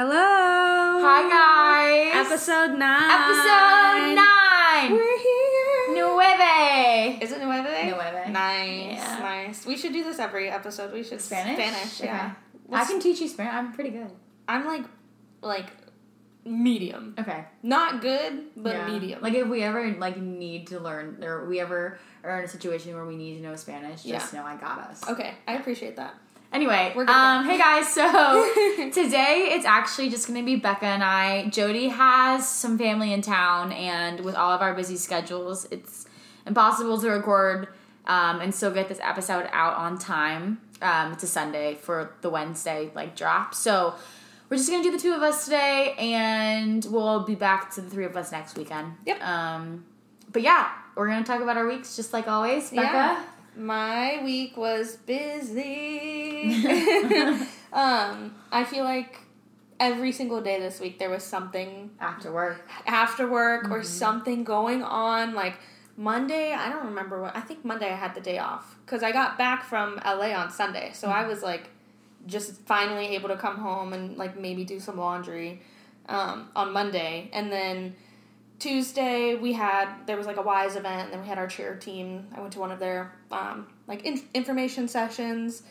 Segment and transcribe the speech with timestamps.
[0.00, 0.16] Hello.
[0.16, 2.24] Hi guys.
[2.32, 3.10] Episode nine.
[3.20, 4.92] Episode nine.
[4.96, 5.92] We're here.
[5.92, 7.20] Nueve.
[7.22, 7.66] Is it nueve?
[7.84, 8.30] Nueve.
[8.32, 9.18] Nice, Yeah.
[9.20, 9.66] nice.
[9.66, 10.94] We should do this every episode.
[10.94, 11.54] We should Spanish.
[11.58, 12.32] Spanish, yeah.
[12.70, 12.80] Okay.
[12.80, 13.52] I can teach you Spanish.
[13.52, 14.10] I'm pretty good.
[14.48, 14.84] I'm like,
[15.42, 15.66] like,
[16.46, 17.14] medium.
[17.18, 17.44] Okay.
[17.62, 18.86] Not good, but Yeah.
[18.88, 19.20] medium.
[19.20, 22.94] Like if we ever like need to learn, or we ever are in a situation
[22.94, 24.18] where we need to know Spanish, Yeah.
[24.18, 25.06] just know I got us.
[25.10, 26.14] okay, I appreciate that.
[26.52, 27.86] Anyway, We're good um, hey guys.
[27.94, 28.04] So
[28.92, 31.48] today it's actually just gonna be Becca and I.
[31.48, 36.06] Jody has some family in town, and with all of our busy schedules, it's
[36.46, 37.68] impossible to record
[38.06, 40.60] um, and still get this episode out on time.
[40.82, 43.94] Um, it's a Sunday for the Wednesday like drop, so
[44.48, 47.88] we're just gonna do the two of us today, and we'll be back to the
[47.88, 48.94] three of us next weekend.
[49.06, 49.22] Yep.
[49.22, 49.84] Um,
[50.32, 52.70] but yeah, we're gonna talk about our weeks just like always.
[52.70, 52.82] Becca.
[52.82, 53.24] Yeah.
[53.56, 56.64] My week was busy.
[57.72, 59.18] um, I feel like
[59.78, 62.68] every single day this week there was something After work.
[62.86, 63.72] after work Mm-hmm.
[63.72, 65.34] or something going on.
[65.34, 65.56] Like
[65.96, 67.36] Monday, I don't remember what.
[67.36, 70.50] I think Monday I had the day off because I got back from LA on
[70.50, 71.16] Sunday, so Mm-hmm.
[71.18, 71.68] I was like
[72.26, 75.60] just finally able to come home and like maybe do some laundry
[76.08, 77.94] um, on Monday, and then.
[78.60, 81.74] Tuesday we had there was like a wise event and then we had our cheer
[81.74, 82.28] team.
[82.36, 85.62] I went to one of their um, like in- information sessions.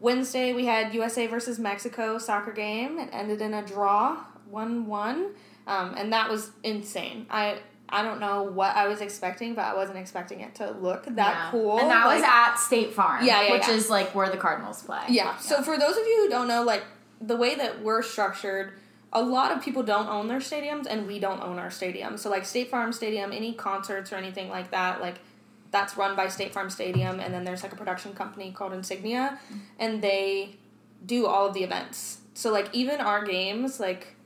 [0.00, 2.98] Wednesday we had USA versus Mexico soccer game.
[2.98, 4.18] It ended in a draw,
[4.50, 5.30] one one,
[5.66, 7.26] um, and that was insane.
[7.30, 11.04] I I don't know what I was expecting, but I wasn't expecting it to look
[11.04, 11.48] that Yeah.
[11.52, 11.78] cool.
[11.78, 13.24] And that was at State Farm.
[13.24, 13.74] Yeah, yeah, Which yeah.
[13.74, 15.02] is like where the Cardinals play.
[15.10, 15.36] yeah.
[15.36, 16.82] So for those of you who don't know, like
[17.20, 18.72] the way that we're structured,
[19.12, 22.16] a lot of people don't own their stadiums, and we don't own our stadium.
[22.16, 25.16] So like State Farm Stadium, any concerts or anything like that, like
[25.70, 29.38] that's run by State Farm Stadium, and then there's like a production company called Insignia,
[29.78, 30.56] and they
[31.04, 32.20] do all of the events.
[32.34, 34.16] So like even our games, like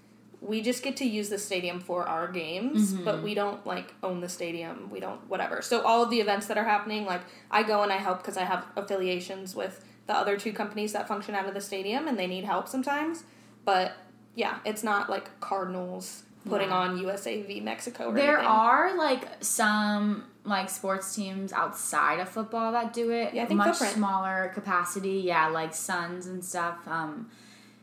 [0.41, 3.05] we just get to use the stadium for our games, mm-hmm.
[3.05, 4.91] but we don't like own the stadium.
[4.91, 5.63] We don't whatever.
[5.63, 8.37] So all of the events that are happening, like I go and I help because
[8.37, 12.17] I have affiliations with the other two companies that function out of the stadium, and
[12.19, 13.25] they need help sometimes.
[13.65, 13.97] But
[14.37, 16.77] yeah, it's not like Cardinals putting Yeah.
[16.77, 18.11] on USA v Mexico.
[18.11, 18.47] Or There anything.
[18.47, 23.35] are like some like sports teams outside of football that do it.
[23.35, 23.95] Yeah, I think much Footprint.
[23.95, 25.23] smaller capacity.
[25.27, 26.87] Yeah, like Suns and stuff.
[26.87, 27.29] Um,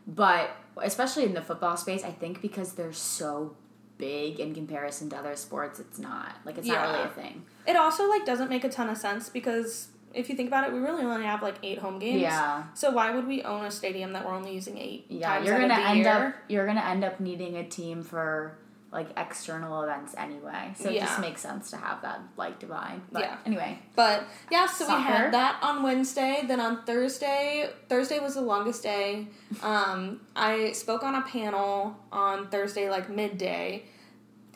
[0.07, 3.55] but especially in the football space, I think because they're so
[3.97, 7.43] big in comparison to other sports, it's not like it's not really a thing.
[7.67, 10.73] It also like doesn't make a ton of sense because if you think about it,
[10.73, 12.21] we really only have like eight home games.
[12.21, 12.63] Yeah.
[12.73, 15.73] So why would we own a stadium that we're only using eight Yeah, you're gonna
[15.73, 16.07] end year?
[16.27, 18.57] up you're gonna end up needing a team for
[18.91, 20.71] like external events anyway.
[20.77, 23.01] So it just makes sense to have that like divide.
[23.11, 23.37] But Yeah.
[23.43, 23.79] anyway.
[23.95, 26.43] But yeah, so we had that on Wednesday.
[26.47, 29.29] Then on Thursday, Thursday was the longest day.
[29.63, 33.85] Um, I spoke on a panel on Thursday, like midday,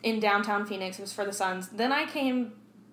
[0.04, 1.00] in downtown Phoenix.
[1.00, 1.70] It was for the Suns.
[1.70, 2.52] Then I came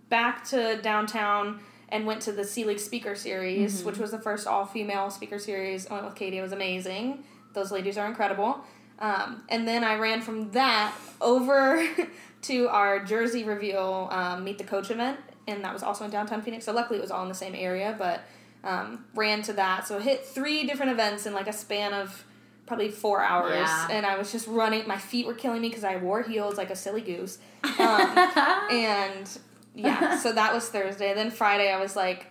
[0.09, 1.59] back to downtown
[1.90, 5.88] and went to the Selig Speaker Series, which was the first all female speaker series.
[5.88, 6.38] I went with Katie.
[6.38, 7.23] It was amazing.
[7.53, 8.59] Those ladies are incredible.
[9.00, 11.85] Um, and then I ran from that over
[12.44, 16.41] to our jersey reveal um, meet the coach event, and that was also in downtown
[16.41, 16.66] Phoenix.
[16.66, 18.22] So luckily it was all in the same area, but
[18.63, 19.88] um, ran to that.
[19.88, 22.24] So hit three different events in like a span of
[22.66, 23.88] probably four hours, Yeah.
[23.91, 24.88] and I was just running.
[24.88, 27.38] My feet were killing me because I wore heels like a silly goose,
[27.79, 28.18] um,
[28.72, 29.29] and
[29.75, 30.18] yeah.
[30.24, 31.13] So that was Thursday.
[31.13, 32.28] Then Friday I was like,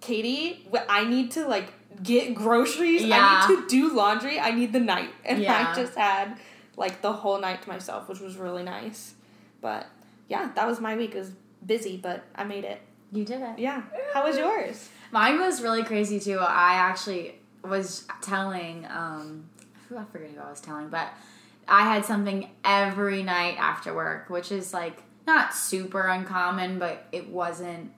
[0.00, 3.02] Katie, I need to like get groceries.
[3.02, 3.16] Yeah.
[3.44, 4.38] I need to do laundry.
[4.38, 5.10] I need the night.
[5.24, 5.72] And Yeah.
[5.72, 6.36] I just had
[6.76, 9.14] like the whole night to myself, which was really nice.
[9.60, 9.86] But
[10.28, 11.14] yeah, that was my week.
[11.14, 11.32] It was
[11.64, 12.80] busy, but I made it.
[13.12, 13.58] you did it.
[13.58, 13.82] Yeah.
[14.12, 14.88] How was yours?
[15.12, 16.38] Mine was really crazy too.
[16.40, 19.48] I actually was telling, um,
[19.96, 21.08] I forget who I was telling, but
[21.68, 27.28] I had something every night after work, which is like not super uncommon, but it
[27.28, 27.92] wasn't.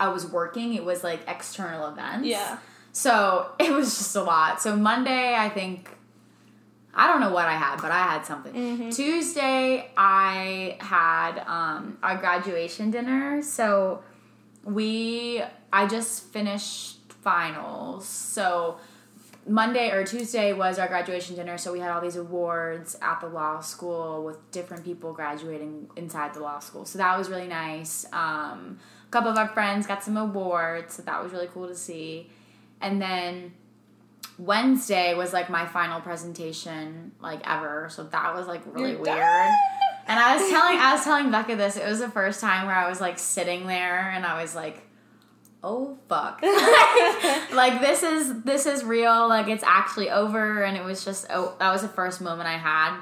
[0.00, 0.74] I was working.
[0.74, 2.26] It was like external events.
[2.26, 2.58] Yeah.
[2.92, 4.60] So it was just a lot.
[4.60, 5.90] So Monday, I think.
[6.94, 8.52] I don't know what I had, but I had something.
[8.52, 8.90] Mm-hmm.
[8.90, 13.40] Tuesday, I had um, our graduation dinner.
[13.40, 14.02] So
[14.64, 15.42] we
[15.72, 18.06] I just finished finals.
[18.06, 18.78] So
[19.46, 23.26] Monday or Tuesday was our graduation dinner, so we had all these awards at the
[23.26, 26.84] law school with different people graduating inside the law school.
[26.84, 28.04] So that was really nice.
[28.12, 31.74] Um, a couple of our friends got some awards, so that was really cool to
[31.74, 32.30] see.
[32.80, 33.52] And then
[34.38, 39.16] Wednesday was like my final presentation like ever, so that was like really You're weird.
[39.18, 39.52] done?
[40.06, 41.76] And I was telling I was telling Becca this.
[41.76, 44.82] It was the first time where I was like sitting there and I was like,
[45.62, 46.42] oh fuck.
[47.52, 49.28] Like this is this is real.
[49.28, 50.62] Like it's actually over.
[50.64, 52.98] And it was just oh that was the first moment i had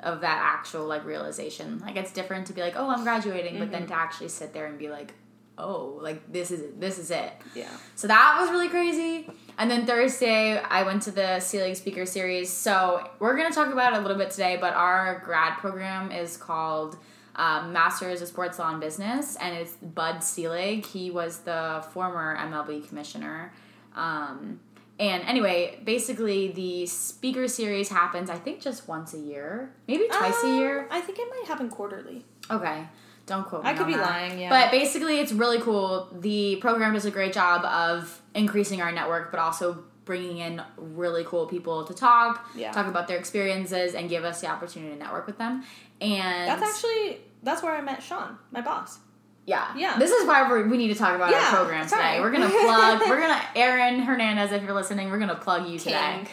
[0.00, 1.80] of that actual like realization.
[1.80, 3.92] Like it's different to be like oh i'm graduating but then mm-hmm.
[3.92, 5.14] to actually sit there and be like
[5.58, 6.80] oh like this is it.
[6.80, 7.32] This is it.
[7.54, 7.68] Yeah.
[7.96, 9.28] so that was really crazy.
[9.58, 12.50] And then Thursday, I went to the Selig Speaker Series.
[12.50, 16.10] So we're going to talk about it a little bit today, but our grad program
[16.10, 16.96] is called
[17.36, 20.84] um, Masters of Sports Law and Business, and it's Bud Selig.
[20.86, 23.52] He was the former MLB commissioner.
[23.94, 24.60] Um,
[24.98, 30.42] and anyway, basically, the Speaker Series happens, I think, just once a year, maybe twice
[30.44, 30.88] a Um, year.
[30.90, 32.24] I think it might happen quarterly.
[32.50, 32.86] Okay.
[33.24, 33.70] Don't quote me.
[33.70, 34.02] I could be that.
[34.02, 34.50] lying, yeah.
[34.50, 36.08] But basically, it's really cool.
[36.20, 41.24] The program does a great job of increasing our network, but also bringing in really
[41.24, 42.72] cool people to talk, Yeah.
[42.72, 45.64] talk about their experiences, and give us the opportunity to network with them.
[46.00, 48.98] And That's actually that's where I met Sean, my boss.
[49.46, 49.98] yeah, Yeah.
[49.98, 52.20] This is why we're, we need to talk about Yeah, our program today.
[52.20, 53.00] We're gonna plug.
[53.08, 56.24] we're gonna Aaron Hernandez, if you're listening, we're gonna plug you today.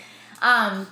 [0.42, 0.88] Um,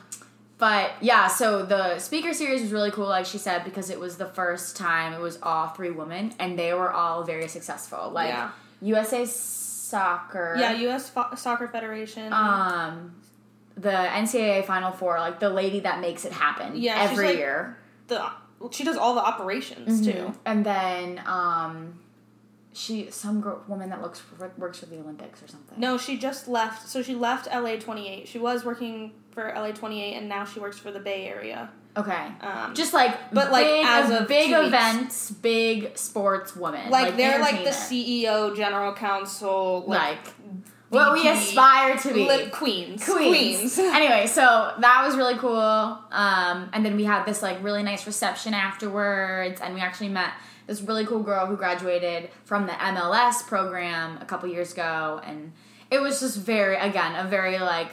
[0.58, 4.18] but yeah, so the speaker series was really cool, like she said, because it was
[4.18, 8.10] the first time it was all three women, and they were all very successful.
[8.12, 8.50] Like Yeah.
[8.82, 9.26] USA
[9.92, 11.10] Soccer, Yeah, U.S.
[11.10, 12.32] Fo- Soccer Federation.
[12.34, 13.16] um,
[13.76, 17.78] the NCAA Final Four, like the lady that makes it happen Yeah, every like- year,
[18.08, 18.22] the
[18.72, 20.12] she does all the operations too.
[20.14, 20.36] Mhm.
[20.46, 22.00] and then um,
[22.74, 25.80] she some girl, woman that looks for, works for the Olympics or something.
[25.80, 26.88] No, she just left.
[26.90, 28.28] So she left LA 28.
[28.28, 31.70] She was working for LA 28, and now she works for the Bay Area.
[31.98, 32.28] Okay.
[32.42, 34.68] Um, Just like, But, like, big, as of big weeks.
[34.68, 37.72] events, big sports woman, like, they're like the.
[37.72, 40.34] CEO, general counsel, like, like
[40.90, 42.26] what we aspire to be.
[42.26, 43.78] lip queens, Queens.
[43.78, 45.58] anyway, so that was really cool.
[45.58, 50.32] Um, and then we had this like really nice reception afterwards, and we actually met
[50.66, 55.52] this really cool girl who graduated from the MLS program a couple years ago, and
[55.92, 57.92] it was just very, again, a very like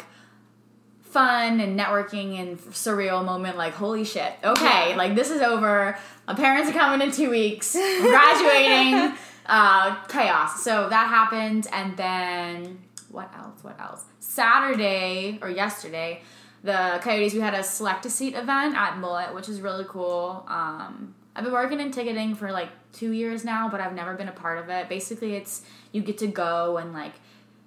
[1.14, 3.56] fun and networking and surreal moment.
[3.56, 4.96] Like, holy shit, okay, Yeah.
[4.96, 5.96] like this is over.
[6.28, 7.74] My parents are coming in two weeks.
[7.78, 9.16] I'm graduating.
[9.46, 10.62] uh, chaos.
[10.62, 12.78] So that happened, and then
[13.10, 13.62] what else?
[13.62, 14.04] What else?
[14.18, 16.22] Saturday or yesterday,
[16.62, 20.44] the Coyotes we had a select a seat event at Mullett, which is really cool.
[20.48, 24.28] Um, I've been working in ticketing for like two years now, but I've never been
[24.28, 24.88] a part of it.
[24.88, 25.62] Basically, it's
[25.92, 27.12] you get to go and like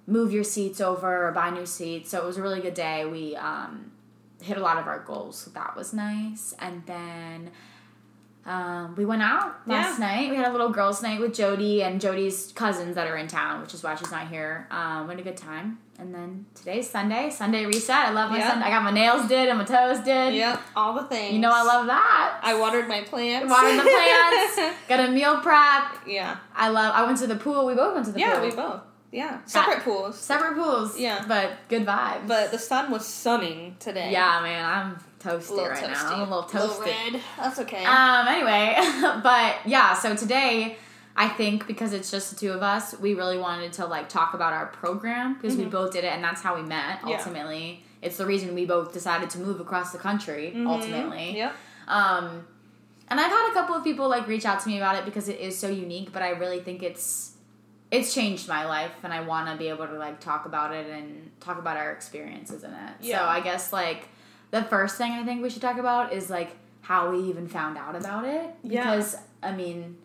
[0.08, 2.10] move your seats over or buy new seats.
[2.10, 3.04] So it was a really good day.
[3.04, 3.92] We um,
[4.42, 6.54] hit a lot of our goals, so that was nice.
[6.58, 7.50] And then
[8.46, 10.06] um, we went out last Yeah.
[10.06, 10.30] night.
[10.30, 13.60] We had a little girls' night with Jody and Jody's cousins that are in town,
[13.60, 14.66] which is why she's not here.
[14.70, 15.78] Um, we had a good time.
[15.98, 17.90] And then today's Sunday, Sunday reset.
[18.06, 18.48] I love my Yeah.
[18.50, 18.66] Sunday.
[18.66, 20.32] I got my nails did and my toes did.
[20.32, 21.34] Yep, all the things.
[21.34, 22.38] You know I love that.
[22.42, 23.50] I watered my plants.
[23.50, 23.82] Watered the
[24.56, 24.78] plants.
[24.88, 26.06] got a meal prep.
[26.06, 26.94] yeah, I love.
[26.94, 27.66] I went to the pool.
[27.66, 28.44] We both went to the yeah, pool.
[28.44, 28.80] Yeah, we both.
[29.10, 30.18] Yeah, separate pools.
[30.18, 30.98] Separate pools.
[30.98, 31.24] Yeah.
[31.26, 32.26] But good vibes.
[32.28, 34.12] But the sun was sunning today.
[34.12, 34.98] yeah, man, I'm a
[35.36, 35.92] toasty right toasty.
[35.92, 36.14] now.
[36.22, 37.12] I'm a little toasty.
[37.14, 37.22] red.
[37.38, 37.84] That's okay.
[37.84, 38.28] Um.
[38.28, 38.76] Anyway,
[39.22, 39.94] but yeah.
[39.94, 40.76] So today,
[41.16, 44.34] I think because it's just the two of us, we really wanted to like talk
[44.34, 46.98] about our program because we both did it, and that's how we met.
[46.98, 47.08] Mm-hmm.
[47.08, 47.16] Yeah.
[47.16, 50.52] Ultimately, it's the reason we both decided to move across the country.
[50.54, 50.66] Mhm.
[50.68, 51.54] Ultimately, Yep.
[51.88, 52.46] Um,
[53.08, 55.30] and I've had a couple of people like reach out to me about it because
[55.30, 57.32] it is so unique, but I really think it's
[57.90, 60.86] it's changed my life, and I want to be able to like talk about it
[60.90, 62.92] and talk about our experiences in it.
[63.00, 63.18] Yeah.
[63.18, 64.08] So I guess like
[64.50, 66.50] the first thing I think we should talk about is like
[66.82, 68.84] how we even found out about it Yeah.
[68.94, 69.96] because I mean.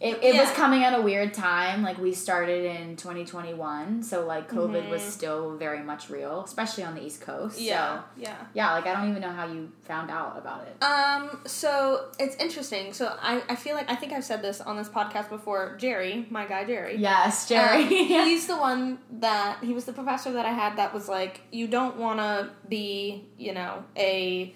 [0.00, 1.82] It, it was coming at a weird time.
[1.82, 5.10] Like we started in 2021, so like COVID was Mhm.
[5.10, 7.60] still very much real, especially on the East Coast.
[7.60, 7.98] Yeah.
[7.98, 8.36] So Yeah.
[8.54, 10.82] yeah, like I don't even know how you found out about it.
[10.84, 12.92] Um, so it's interesting.
[12.92, 15.76] So I, I feel like I think I've said this on this podcast before.
[15.78, 16.96] Jerry, my guy Jerry.
[16.96, 17.82] Yes, Jerry.
[17.82, 21.40] Um, he's the one that he was the professor that I had that was like,
[21.50, 24.54] you don't want to be, you know, a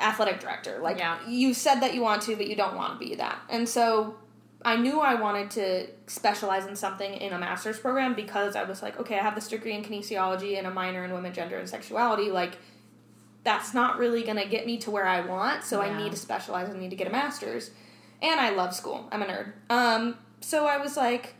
[0.00, 0.78] athletic director.
[0.80, 1.18] Like Yeah.
[1.26, 3.38] you said that you want to, but you don't want to be that.
[3.48, 4.16] And so
[4.64, 8.82] I knew I wanted to specialize in something in a master's program because I was
[8.82, 11.68] like, okay, I have this degree in kinesiology and a minor in women, gender, and
[11.68, 12.30] sexuality.
[12.30, 12.58] Like
[13.44, 15.64] that's not really gonna get me to where I want.
[15.64, 15.92] So Yeah.
[15.92, 16.68] I need to specialize.
[16.68, 17.70] I need to get a master's.
[18.20, 19.08] And I love school.
[19.12, 19.52] I'm a nerd.
[19.70, 21.34] Um, so I was like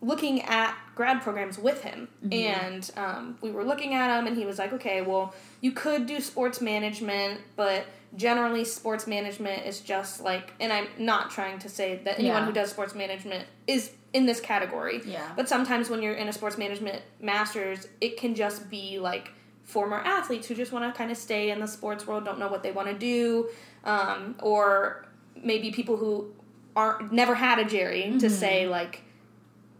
[0.00, 4.44] looking at grad programs with him, and um, we were looking at him, and he
[4.44, 10.20] was like, "Okay, well, you could do sports management, but generally, sports management is just
[10.20, 12.44] like." And I'm not trying to say that anyone Yeah.
[12.44, 15.00] who does sports management is in this category.
[15.06, 15.26] Yeah.
[15.36, 19.30] But sometimes when you're in a sports management master's, it can just be like
[19.64, 22.48] former athletes who just want to kind of stay in the sports world, don't know
[22.48, 23.48] what they want to do,
[23.84, 25.06] um, or
[25.42, 26.30] maybe people who
[26.76, 29.02] aren't never had a Jerry to say like,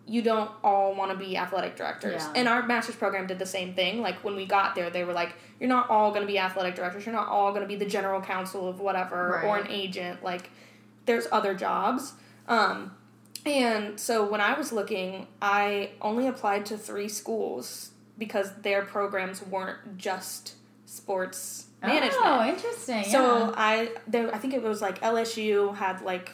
[0.06, 2.22] you don't all want to be athletic directors.
[2.22, 2.32] Yeah.
[2.34, 4.00] And our master's program did the same thing.
[4.00, 6.74] Like when we got there, they were like, you're not all going to be athletic
[6.74, 7.06] directors.
[7.06, 10.24] You're not all going to be the general counsel of whatever or an agent.
[10.24, 10.50] Like
[11.06, 12.14] there's other jobs.
[12.48, 12.92] Um,
[13.46, 19.42] and so when I was looking, I only applied to three schools because their programs
[19.42, 20.54] weren't just
[20.86, 22.16] sports management.
[22.24, 23.04] Oh, interesting.
[23.04, 23.54] So yeah.
[23.56, 26.32] I there I think it was like LSU had like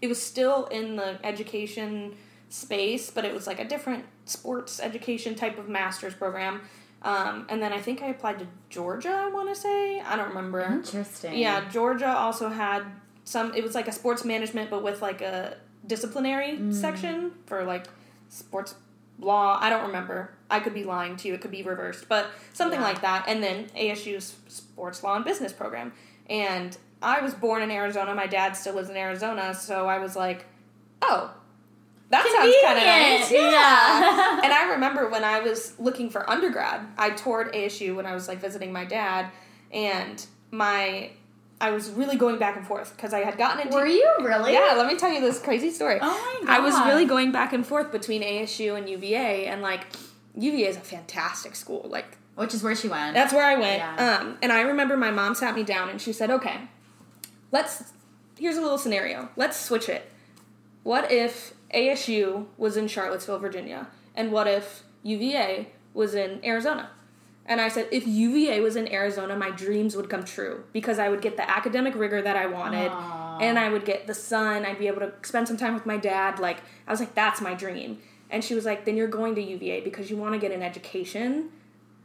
[0.00, 2.14] it was still in the education
[2.50, 6.60] space, but it was like a different sports education type of master's program.
[7.02, 9.08] Um, and then I think I applied to Georgia.
[9.08, 10.60] I want to say I don't remember.
[10.60, 11.38] interesting.
[11.38, 12.82] Yeah, Georgia also had
[13.24, 13.54] some.
[13.54, 16.74] It was like a sports management, but with like a disciplinary Mm.
[16.74, 17.86] section for like
[18.28, 18.74] sports
[19.18, 19.58] law.
[19.60, 20.30] I don't remember.
[20.50, 21.34] I could be lying to you.
[21.34, 22.86] It could be reversed, but something Yeah.
[22.86, 23.24] like that.
[23.28, 25.92] And then ASU's sports law and business program.
[26.28, 28.14] And I was born in Arizona.
[28.14, 30.44] My dad still lives in Arizona, so I was like,
[31.02, 31.32] oh.
[32.10, 33.30] That sounds kind of nice.
[33.32, 33.50] Yeah.
[33.50, 34.40] Yeah.
[34.44, 38.26] and I remember when I was looking for undergrad, I toured ASU when I was
[38.28, 39.30] like visiting my dad,
[39.72, 41.10] and my
[41.60, 44.52] I was really going back and forth because I had gotten into Were you really?
[44.54, 44.74] yeah.
[44.76, 45.98] Let me tell you this crazy story.
[46.02, 46.56] Oh my god.
[46.56, 49.86] I was really going back and forth between ASU and UVA, and like
[50.36, 51.86] UVA is a fantastic school.
[51.88, 53.14] Like Which is where she went.
[53.14, 53.78] that's where I went.
[53.78, 54.18] Yeah.
[54.20, 56.56] Um, and I remember my mom sat me down and she said, "Okay,
[57.52, 57.92] let's.
[58.38, 59.28] Here's a little scenario.
[59.36, 60.10] Let's switch it.
[60.82, 66.90] What if ASU was in Charlottesville, Virginia, and what if UVA was in Arizona?"
[67.46, 71.08] And I said, if UVA was in Arizona, my dreams would come true because I
[71.08, 73.38] would get the academic rigor that I wanted, Aw.
[73.40, 74.64] and I would get the sun.
[74.64, 76.38] I'd be able to spend some time with my dad.
[76.38, 77.98] Like I was like, that's my dream.
[78.30, 80.62] And she was like, then you're going to UVA because you want to get an
[80.62, 81.48] education,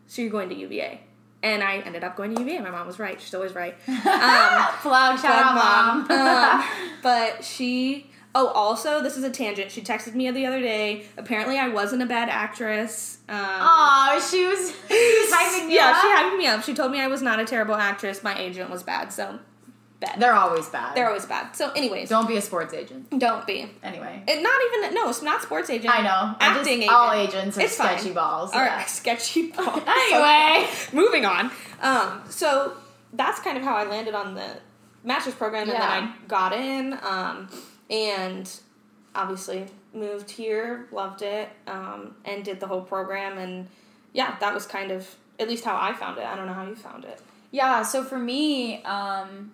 [0.07, 1.01] so you're going to UVA.
[1.43, 2.60] And I ended up going to UVA.
[2.62, 3.22] My mom was right.
[3.22, 3.75] She's always right.
[3.88, 6.12] Um, Plug, shout out, mom.
[6.12, 6.65] um,
[7.03, 8.10] but she.
[8.38, 9.72] Oh, also, this is a tangent.
[9.72, 11.06] She texted me the other day.
[11.18, 13.20] Apparently, I wasn't a bad actress.
[13.30, 16.01] Um, Aw, she was, she was hyping you yeah, up.
[16.01, 16.63] she hyped me up.
[16.63, 18.24] She told me I was not a terrible actress.
[18.24, 19.39] My agent was bad, so
[20.01, 20.20] bad.
[20.20, 20.96] They're always bad.
[20.98, 21.56] They're always bad.
[21.56, 23.18] So, anyways, Don't be a sports agent.
[23.18, 23.72] don't be.
[23.82, 24.22] Anyway.
[24.27, 25.98] It, not even no, it's not sports agent.
[25.98, 26.36] I know.
[26.42, 26.92] Acting just, agent.
[26.92, 27.98] All agents are It's fine.
[27.98, 28.51] sketchy balls.
[28.54, 28.75] All yeah.
[28.80, 29.82] right, sketchy balls.
[29.88, 30.68] Anyway.
[30.92, 31.51] moving on.
[31.82, 32.74] Um, so
[33.13, 34.58] that's kind of how I landed on the
[35.06, 35.80] master's program, and Yeah.
[36.01, 37.48] then I got in, um,
[37.89, 38.50] and
[39.13, 43.68] obviously moved here, loved it, um, and did the whole program, and
[44.13, 46.25] yeah, that was kind of at least how I found it.
[46.25, 47.22] I don't know how you found it.
[47.51, 49.54] Yeah, so for me, um,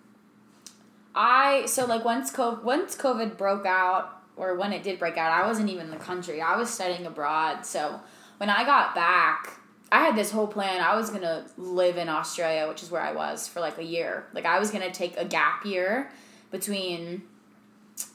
[1.14, 5.30] I so like once COVID, once COVID broke out, or when it did break out,
[5.30, 6.40] I wasn't even in the country.
[6.40, 7.66] I was studying abroad.
[7.66, 8.00] So
[8.38, 9.58] when I got back,
[9.90, 10.80] I had this whole plan.
[10.80, 14.26] I was gonna live in Australia, which is where I was for like a year.
[14.32, 16.10] Like I was gonna take a gap year
[16.50, 17.22] between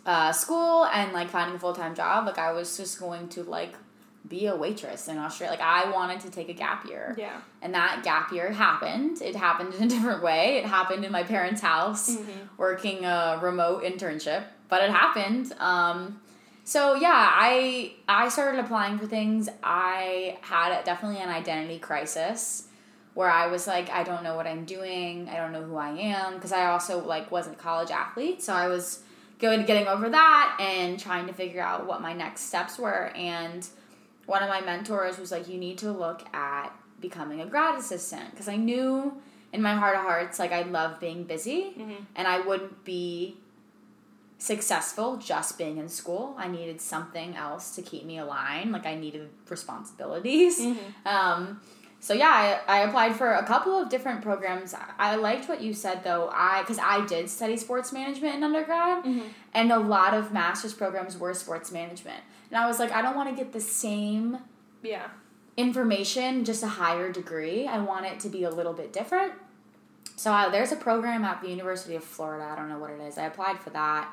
[0.06, 2.26] uh, school and like finding a full time job.
[2.26, 3.76] Like I was just going to like
[4.28, 5.58] be a waitress in Australia.
[5.58, 7.16] Like I wanted to take a gap year.
[7.18, 7.40] Yeah.
[7.62, 9.22] And that gap year happened.
[9.22, 10.58] It happened in a different way.
[10.58, 12.32] It happened in my parents' house, Mm-hmm.
[12.58, 15.54] working a remote internship, but it happened.
[15.60, 16.20] Um,
[16.66, 19.48] so yeah, I I started applying for things.
[19.64, 22.64] I had definitely an identity crisis
[23.14, 25.28] where I was like, I don't know what I'm doing.
[25.30, 28.52] I don't know who I am because I also like wasn't a college athlete, so
[28.54, 29.02] I was
[29.40, 33.68] going getting over that and trying to figure out what my next steps were and
[34.26, 38.32] one of my mentors was like, you need to look at becoming a grad assistant
[38.32, 39.14] because I knew
[39.54, 41.74] in my heart of hearts, like I love being busy
[42.16, 43.38] and I wouldn't be
[44.40, 46.36] successful just being in school.
[46.38, 48.72] I needed something else to keep me aligned.
[48.72, 50.60] Like I needed responsibilities.
[51.06, 51.62] Um,
[52.08, 54.74] so yeah, I, I applied for a couple of different programs.
[54.74, 56.30] I, I liked what you said though.
[56.34, 59.04] I because I did study sports management in undergrad,
[59.54, 62.22] and a lot of master's programs were sports management.
[62.50, 64.38] And I was like, I don't want to get the same
[64.84, 65.08] Yeah.
[65.58, 67.68] information, just a higher degree.
[67.68, 69.34] I want it to be a little bit different.
[70.16, 72.46] So uh, there's a program at the University of Florida.
[72.46, 73.18] I don't know what it is.
[73.18, 74.08] I applied for that.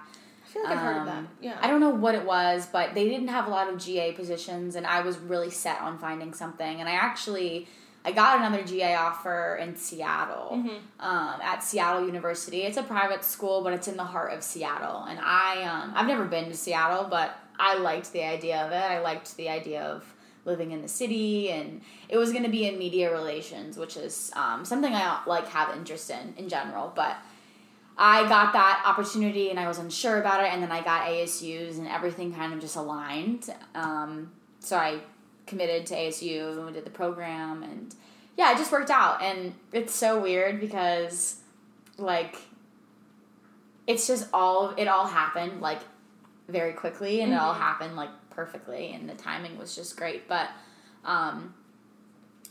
[0.44, 1.18] I feel like I've heard of that.
[1.18, 1.56] Um, Yeah.
[1.60, 4.74] I don't know what it was, but they didn't have a lot of GA positions,
[4.74, 6.80] and I was really set on finding something.
[6.80, 7.66] And I actually,
[8.04, 10.48] I got another GA offer in Seattle,
[11.00, 12.62] um, at Seattle University.
[12.62, 15.04] It's a private school, but it's in the heart of Seattle.
[15.04, 18.74] And I, um, I've never been to Seattle, but I liked the idea of it.
[18.74, 20.04] I liked the idea of
[20.44, 21.80] living in the city, and
[22.10, 25.74] it was going to be in media relations, which is um, something I like have
[25.74, 27.16] interest in in general, but.
[27.96, 31.78] I got that opportunity and I was unsure about it, and then I got ASU's,
[31.78, 33.48] and everything kind of just aligned.
[33.76, 34.98] Um, so I
[35.46, 37.94] committed to ASU and did the program, and
[38.36, 39.22] yeah, it just worked out.
[39.22, 41.36] And it's so weird because,
[41.98, 42.36] like,
[43.86, 45.80] it's just all it all happened like
[46.48, 50.26] very quickly, and it all happened like perfectly, and the timing was just great.
[50.28, 50.48] But
[51.04, 51.54] um,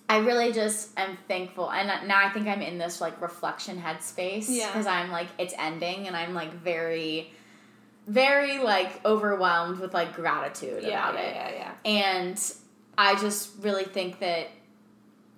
[0.09, 4.45] I really just am thankful, and now I think I'm in this like reflection headspace
[4.47, 4.67] Yeah.
[4.67, 7.31] because I'm like it's ending, and I'm like very,
[8.07, 11.35] very like overwhelmed with like gratitude Yeah, about yeah, it.
[11.35, 11.91] yeah, yeah.
[11.91, 12.53] And
[12.97, 14.49] I just really think that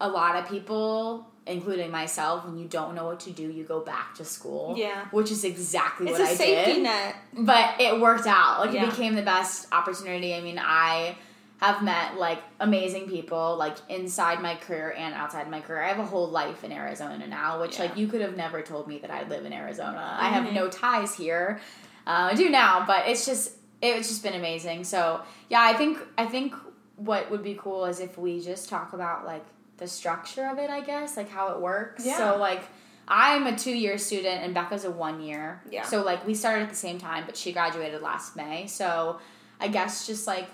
[0.01, 3.79] a lot of people, including myself, when you don't know what to do, you go
[3.79, 4.75] back to school.
[4.77, 5.05] Yeah.
[5.11, 6.31] Which is exactly what I did.
[6.31, 7.15] It's a I safety net.
[7.33, 8.59] But it worked out.
[8.59, 8.83] Like Yeah.
[8.85, 10.33] it became the best opportunity.
[10.35, 11.15] I mean, I
[11.59, 15.81] have met like amazing people like inside my career and outside my career.
[15.83, 18.87] I have a whole life in Arizona now, which like you could have never told
[18.89, 20.17] me that I'd live in Arizona.
[20.19, 20.53] I have Mhm.
[20.53, 21.61] no ties here.
[22.05, 24.83] Uh, I do now, but it's just it's just been amazing.
[24.83, 26.53] So yeah, I think I think
[26.97, 29.43] what would be cool is if we just talk about like
[29.77, 30.69] the structure of it.
[30.69, 32.05] I guess like how it works.
[32.05, 32.17] Yeah.
[32.17, 32.63] So like.
[33.07, 35.61] I'm a two year student and Becca's a one year.
[35.69, 35.83] Yeah.
[35.83, 38.65] So like we started at the same time, but she graduated last May.
[38.65, 39.19] So
[39.59, 40.47] I guess just like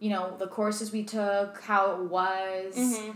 [0.00, 3.14] you know the courses we took, how it was, Mhm.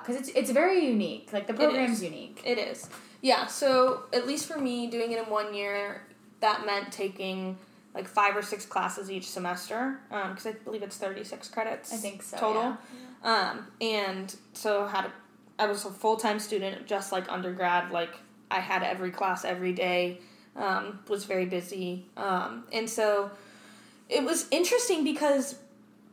[0.00, 1.32] because it's it's very unique.
[1.32, 2.42] Like the program's unique.
[2.44, 2.88] It is.
[3.20, 6.02] Yeah, so at least for me, doing it in one year,
[6.40, 7.56] that meant taking
[7.94, 11.92] like five or six classes each semester, because I believe it's 36 credits.
[11.92, 12.76] I think so, Total.
[13.22, 15.12] Um, and so had a,
[15.58, 17.90] I was a full time student, just like undergrad.
[17.90, 18.14] Like
[18.50, 20.20] I had every class every day.
[20.56, 23.32] Um, was very busy, um, and so
[24.08, 25.56] it was interesting because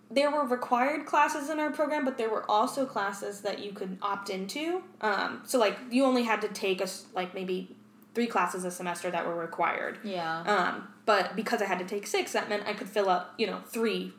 [0.10, 3.98] there were required classes in our program, but there were also classes that you could
[4.02, 4.84] opt into.
[5.00, 7.76] Um, so like you only had to take us like maybe
[8.14, 10.00] three classes a semester that were required.
[10.04, 10.44] Yeah.
[11.12, 13.60] But because I had to take six, that meant I could fill up, you know,
[13.68, 14.14] three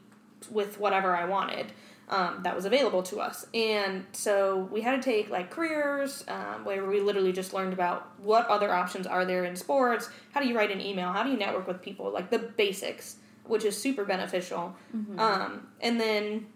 [0.51, 1.73] with whatever I wanted
[2.11, 3.47] um, that was available to us.
[3.55, 8.13] And so we had to take like careers, um, where we literally just learned about
[8.21, 11.31] what other options are there in sports, how do you write an email, how do
[11.31, 14.77] you network with people, like the basics, which is super beneficial.
[15.19, 16.47] Um, and then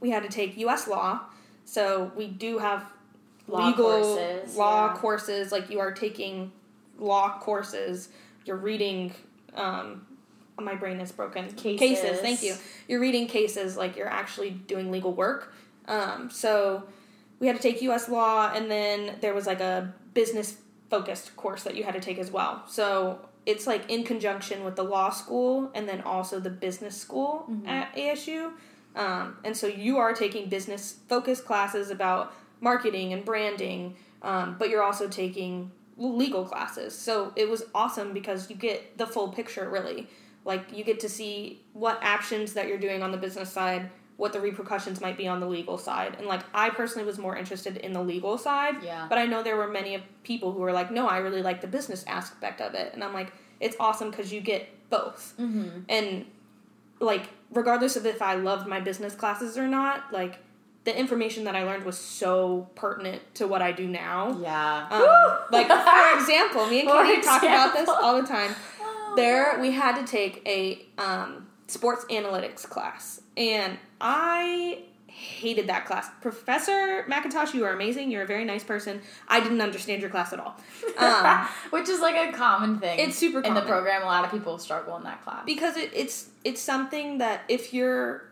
[0.00, 0.88] we had to take U.S.
[0.88, 1.20] law.
[1.66, 2.84] So we do have
[3.46, 4.96] Law legal courses, law yeah.
[4.96, 5.52] courses.
[5.52, 6.50] Like you are taking
[6.98, 8.08] law courses.
[8.44, 9.14] You're reading.
[9.54, 10.06] Um,
[10.60, 11.50] my brain is broken.
[11.78, 12.20] Cases.
[12.20, 12.54] Thank you.
[12.88, 15.54] You're reading cases like you're actually doing legal work.
[15.86, 16.84] Um, so
[17.38, 18.08] we had to take U.S.
[18.08, 20.56] law, and then there was like a business
[20.90, 22.64] focused course that you had to take as well.
[22.66, 27.46] So it's like in conjunction with the law school and then also the business school
[27.66, 28.52] at ASU.
[28.96, 34.68] Um, and so you are taking business focused classes about marketing and branding, um, but
[34.70, 36.96] you're also taking legal classes.
[36.96, 40.08] So it was awesome because you get the full picture really.
[40.44, 44.32] Like you get to see what actions that you're doing on the business side, what
[44.32, 46.14] the repercussions might be on the legal side.
[46.18, 48.82] And like I personally was more interested in the legal side.
[48.82, 49.06] Yeah.
[49.08, 51.66] But I know there were many people who were like, no, I really like the
[51.66, 52.94] business aspect of it.
[52.94, 55.34] And I'm like, it's awesome because you get both.
[55.38, 55.80] Mm-hmm.
[55.88, 56.26] And
[57.00, 60.38] like, regardless of if I loved my business classes or not, like,
[60.84, 64.38] the information that I learned was so pertinent to what I do now.
[64.40, 64.86] Yeah.
[64.90, 68.54] Um, like, for example, me and Katie talk about this all the time.
[69.10, 75.86] Oh, There, we had to take a um, sports analytics class, and I hated that
[75.86, 76.08] class.
[76.20, 78.10] Professor McIntosh, you are amazing.
[78.10, 79.00] You're a very nice person.
[79.26, 80.56] I didn't understand your class at all.
[80.98, 82.98] Um, Which is like a common thing.
[83.00, 84.02] It's super in the program.
[84.02, 85.42] A lot of people struggle in that class.
[85.46, 88.27] because it, it's it's something that if you're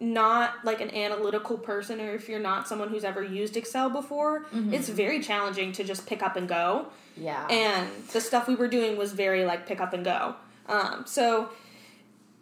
[0.00, 4.46] not like an analytical person or if you're not someone who's ever used Excel before,
[4.72, 6.86] it's very challenging to just pick up and go.
[7.16, 7.46] yeah.
[7.48, 10.36] And the stuff we were doing was very like pick up and go.
[10.68, 11.50] Um, so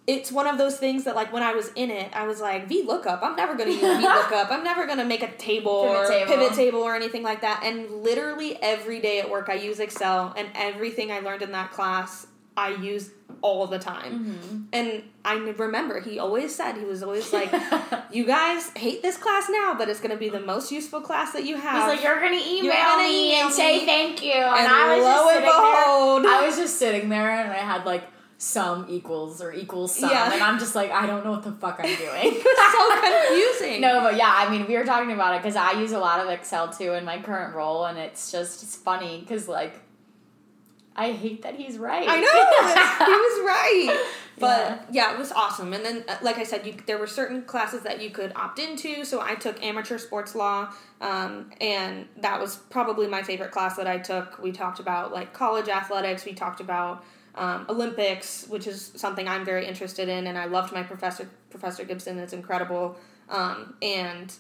[0.07, 2.69] it's one of those things that like when I was in it, I was like
[2.69, 3.21] VLOOKUP.
[3.23, 4.51] I'm never gonna use VLOOKUP.
[4.51, 6.27] I'm never gonna make a table Pivot or table.
[6.33, 7.63] pivot table or anything like that.
[7.65, 11.73] And literally every day at work, I use Excel, and everything I learned in that
[11.73, 13.11] class, I use
[13.43, 14.13] all the time.
[14.25, 14.57] Mm-hmm.
[14.73, 17.53] And I remember he always said he was always like,
[18.13, 21.45] "You guys hate this class now, but it's gonna be the most useful class that
[21.45, 24.43] you have." He's like, you're gonna email gonna me email and say thank you, and,
[24.61, 26.31] And I was lo just and sitting behold- there.
[26.33, 28.05] I was just sitting there, and I had like
[28.39, 30.31] some equals or equals some, Yeah.
[30.33, 32.35] and I'm just like, I don't know what the fuck I'm doing.
[32.37, 33.81] it's so confusing.
[33.81, 36.21] No, but yeah, I mean, we were talking about it because I use a lot
[36.21, 39.81] of Excel too in my current role, and it's just it's funny because like
[40.97, 42.09] I hate that he's right.
[42.09, 44.05] I know he was right.
[44.39, 45.13] But yeah.
[45.13, 45.73] it was awesome.
[45.73, 48.59] And then, uh, like I said, you, there were certain classes that you could opt
[48.59, 49.05] into.
[49.05, 53.87] So I took amateur sports law, um, and that was probably my favorite class that
[53.87, 54.43] I took.
[54.43, 56.25] We talked about like college athletics.
[56.25, 57.05] We talked about
[57.35, 61.85] um, Olympics, which is something I'm very interested in, and I loved my professor, Professor
[61.85, 62.19] Gibson.
[62.19, 62.97] It's incredible,
[63.29, 64.33] um, and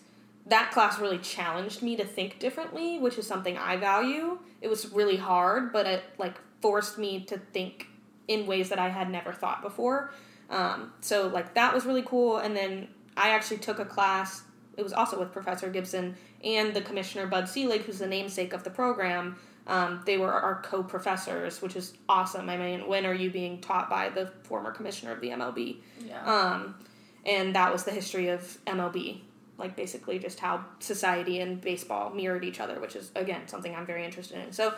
[0.46, 4.38] that class really challenged me to think differently, which is something I value.
[4.61, 7.88] It was really hard, but it like forced me to think
[8.28, 10.12] in ways that I had never thought before.
[10.48, 12.38] Um, so like that was really cool.
[12.38, 14.42] And then I actually took a class.
[14.76, 18.62] It was also with Professor Gibson and the commissioner Bud Selig, who's the namesake of
[18.62, 19.37] the program.
[19.66, 22.48] Um, they were our co-professors, which is awesome.
[22.48, 25.78] I mean, when are you being taught by the former commissioner of the MLB?
[26.04, 26.24] Yeah.
[26.24, 26.76] Um,
[27.24, 29.22] and that was the history of MLB,
[29.59, 33.87] like basically just how society and baseball mirrored each other, which is again something I'm
[33.87, 34.53] very interested in.
[34.53, 34.75] So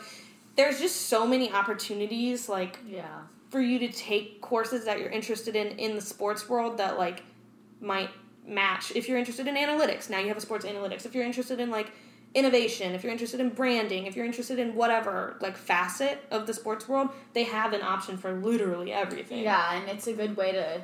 [0.57, 3.23] there's just so many opportunities, like yeah.
[3.51, 7.23] for you to take courses that you're interested in in the sports world that like
[7.81, 8.11] might
[8.47, 8.93] match.
[8.95, 11.07] If you're interested in analytics, now you have a sports analytics.
[11.07, 11.91] If you're interested in like
[12.35, 16.55] innovation, if you're interested in branding, if you're interested in whatever like facet of the
[16.55, 19.43] sports world, they have an option for literally everything.
[19.43, 20.83] Yeah, and it's a good way to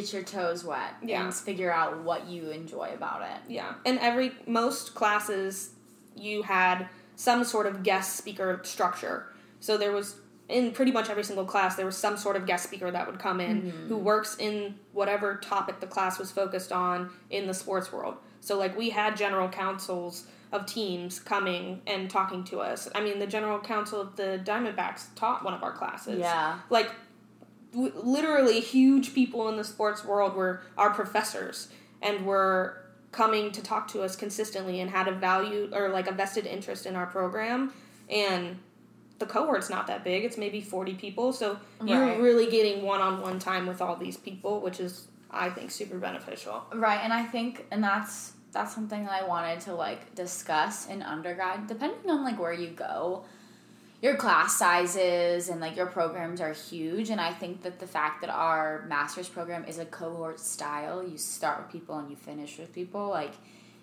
[0.00, 1.24] get your toes wet Yeah.
[1.24, 3.52] and figure out what you enjoy about it.
[3.52, 5.70] Yeah, and every most classes
[6.14, 9.26] you had some sort of guest speaker structure.
[9.60, 10.16] So there was
[10.48, 13.18] in pretty much every single class there was some sort of guest speaker that would
[13.18, 14.04] come in who mm-hmm.
[14.04, 18.16] works in whatever topic the class was focused on in the sports world.
[18.40, 22.88] So like we had general counsels of teams coming and talking to us.
[22.94, 26.60] I mean, the general counsel of the Diamondbacks taught one of our classes Yeah.
[26.70, 26.92] like
[27.76, 31.68] literally huge people in the sports world were our professors
[32.02, 36.12] and were coming to talk to us consistently and had a value or like a
[36.12, 37.72] vested interest in our program
[38.10, 38.58] and
[39.18, 42.20] the cohort's not that big it's maybe 40 people so you're Right.
[42.20, 47.00] really getting one-on-one time with all these people which is i think super beneficial Right,
[47.02, 51.66] and I think and that's that's something that I wanted to like discuss in undergrad,
[51.66, 53.24] depending on like where you go.
[54.02, 58.20] Your class sizes and like your programs are huge, and I think that the fact
[58.20, 62.58] that our master's program is a cohort style, you start with people and you finish
[62.58, 63.32] with people, like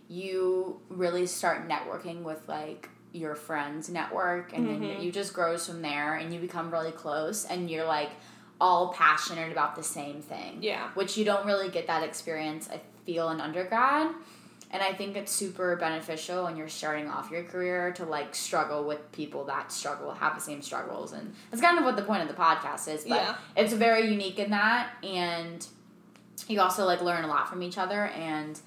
[0.08, 5.02] you really start networking with like your friends network and then mm-hmm.
[5.02, 8.10] you just grows from there and you become really close and you're like
[8.60, 10.58] all passionate about the same thing.
[10.62, 10.90] Yeah.
[10.96, 14.14] Which you don't really get that experience i feel in undergrad
[14.74, 18.84] and i think it's super beneficial when you're starting off your career to like struggle
[18.84, 21.14] with people that struggle have the same struggles.
[21.14, 23.36] And that's kind of what the point of the podcast is but Yeah.
[23.56, 24.90] it's very unique in that.
[25.04, 25.66] And
[26.48, 28.06] you also like learn a lot from each other.
[28.08, 28.60] And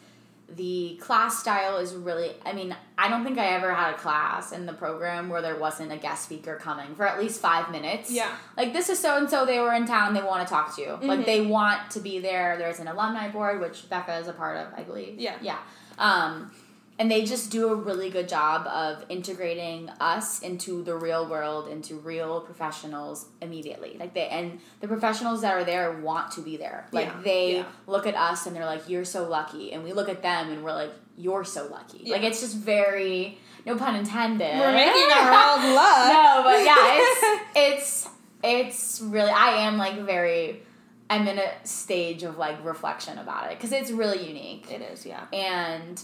[0.49, 4.53] the class style is really i mean i don't think i ever had a class
[4.53, 8.13] in the program where there wasn't a guest speaker coming for at least five minutes.
[8.13, 8.31] Yeah.
[8.57, 10.83] Like this is so and so they were in town they want to talk to
[10.83, 10.91] you.
[11.03, 11.27] Like Mhm.
[11.27, 12.57] they want to be there.
[12.59, 15.19] There's an alumni board which becca is a part of i believe.
[15.19, 15.35] Yeah.
[15.43, 15.59] yeah
[15.99, 16.51] um,
[16.99, 21.69] and they just do a really good job of integrating us into the real world
[21.69, 23.97] into real professionals immediately.
[24.01, 26.87] Like they and the professionals that are there want to be there.
[26.93, 27.21] Like Yeah.
[27.23, 27.65] they Yeah.
[27.87, 29.73] look at us and they're like you're so lucky.
[29.75, 32.11] And we look at them and we're like you're so lucky.
[32.11, 34.59] Like it's just very no pun intended.
[34.59, 38.09] We're making our own love no, but yeah, it's it's
[38.43, 40.63] it's really I am like very
[41.09, 45.07] I'm in a stage of like reflection about it because it's really unique it is
[45.07, 46.03] yeah and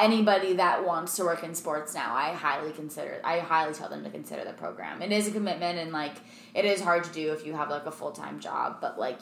[0.00, 4.04] anybody that wants to work in sports now I highly consider I highly tell them
[4.04, 5.02] to consider the program.
[5.02, 6.14] It is a commitment and like
[6.54, 9.18] it is hard to do if you have like a full-time job, but like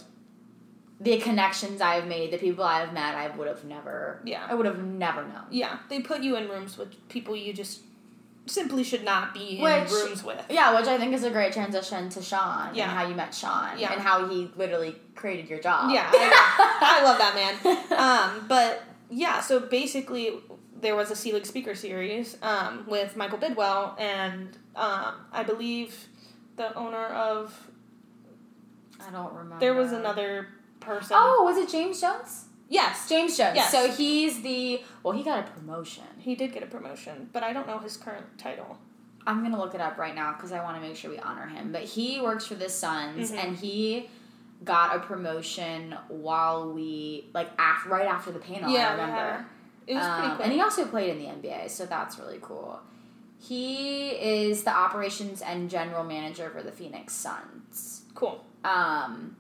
[1.01, 4.47] the connections I've made, the people I've met, I would have never Yeah.
[4.49, 5.47] I would have never known.
[5.51, 7.81] yeah they put you in rooms with people you just
[8.51, 11.53] simply should not be in Which- rooms with Yeah, which I think is a great
[11.53, 12.85] transition to Sean Yeah.
[12.85, 13.93] and how you met Sean Yeah.
[13.93, 15.91] and how he literally created your job.
[15.91, 17.77] Yeah, I, I love that man.
[18.41, 20.35] Um, but yeah, so basically,
[20.81, 26.07] there was a League speaker series um, with Michael Bidwill, and um, I believe
[26.57, 27.69] the owner of.
[29.07, 29.61] I don't remember.
[29.61, 30.49] There was another
[30.81, 31.17] person.
[31.19, 32.47] Oh, was it James Jones?
[32.69, 33.57] yes, James Jones.
[33.57, 33.71] Yes.
[33.73, 36.05] So he's the well, he got a promotion.
[36.21, 38.79] He did get a promotion, but I don't know his current title.
[39.27, 41.47] I'm gonna look it up right now because I want to make sure we honor
[41.47, 41.73] him.
[41.73, 43.37] But he works for the Suns, Mhm.
[43.45, 44.09] and he
[44.65, 48.71] got a promotion while we like af- right after the panel.
[48.77, 49.15] I remember.
[49.15, 49.45] yeah.
[49.87, 50.45] It was pretty Um, cool.
[50.45, 52.81] And he also played in the NBA, so that's really cool.
[53.39, 58.03] He is the operations and general manager for the Phoenix Suns.
[58.15, 58.45] cool.
[58.65, 59.37] Um,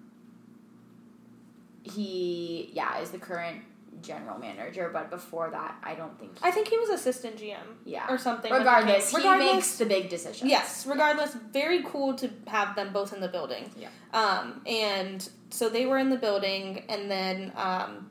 [1.82, 3.60] he, yeah, is the current
[4.02, 6.32] general manager, but before that, I don't think.
[6.42, 8.06] I think he was assistant GM yeah.
[8.08, 8.50] or something.
[8.50, 10.50] he Regardless, he makes the big decisions.
[10.50, 13.70] Yes, regardless, very cool to have them both in the building.
[13.76, 13.88] Yeah.
[14.12, 18.10] Um, and so they were in the building, and then um,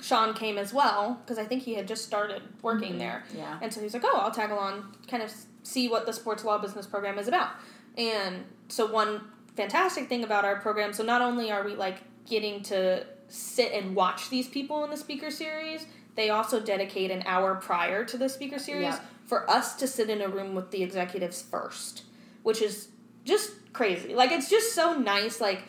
[0.00, 2.98] Sean came as well because I think he had just started working Mhm.
[2.98, 3.58] there, Yeah.
[3.62, 6.58] and so he's like, "Oh, I'll tag along, kind of see what the sports law
[6.58, 7.50] business program is about."
[7.96, 12.62] And so one fantastic thing about our program, so not only are we like getting
[12.62, 17.54] to sit and watch these people in the speaker series, they also dedicate an hour
[17.54, 19.00] prior to the speaker series Yeah.
[19.24, 22.02] for us to sit in a room with the executives first,
[22.42, 22.88] which is
[23.24, 24.14] just crazy.
[24.14, 25.40] Like it's just so nice.
[25.40, 25.62] Like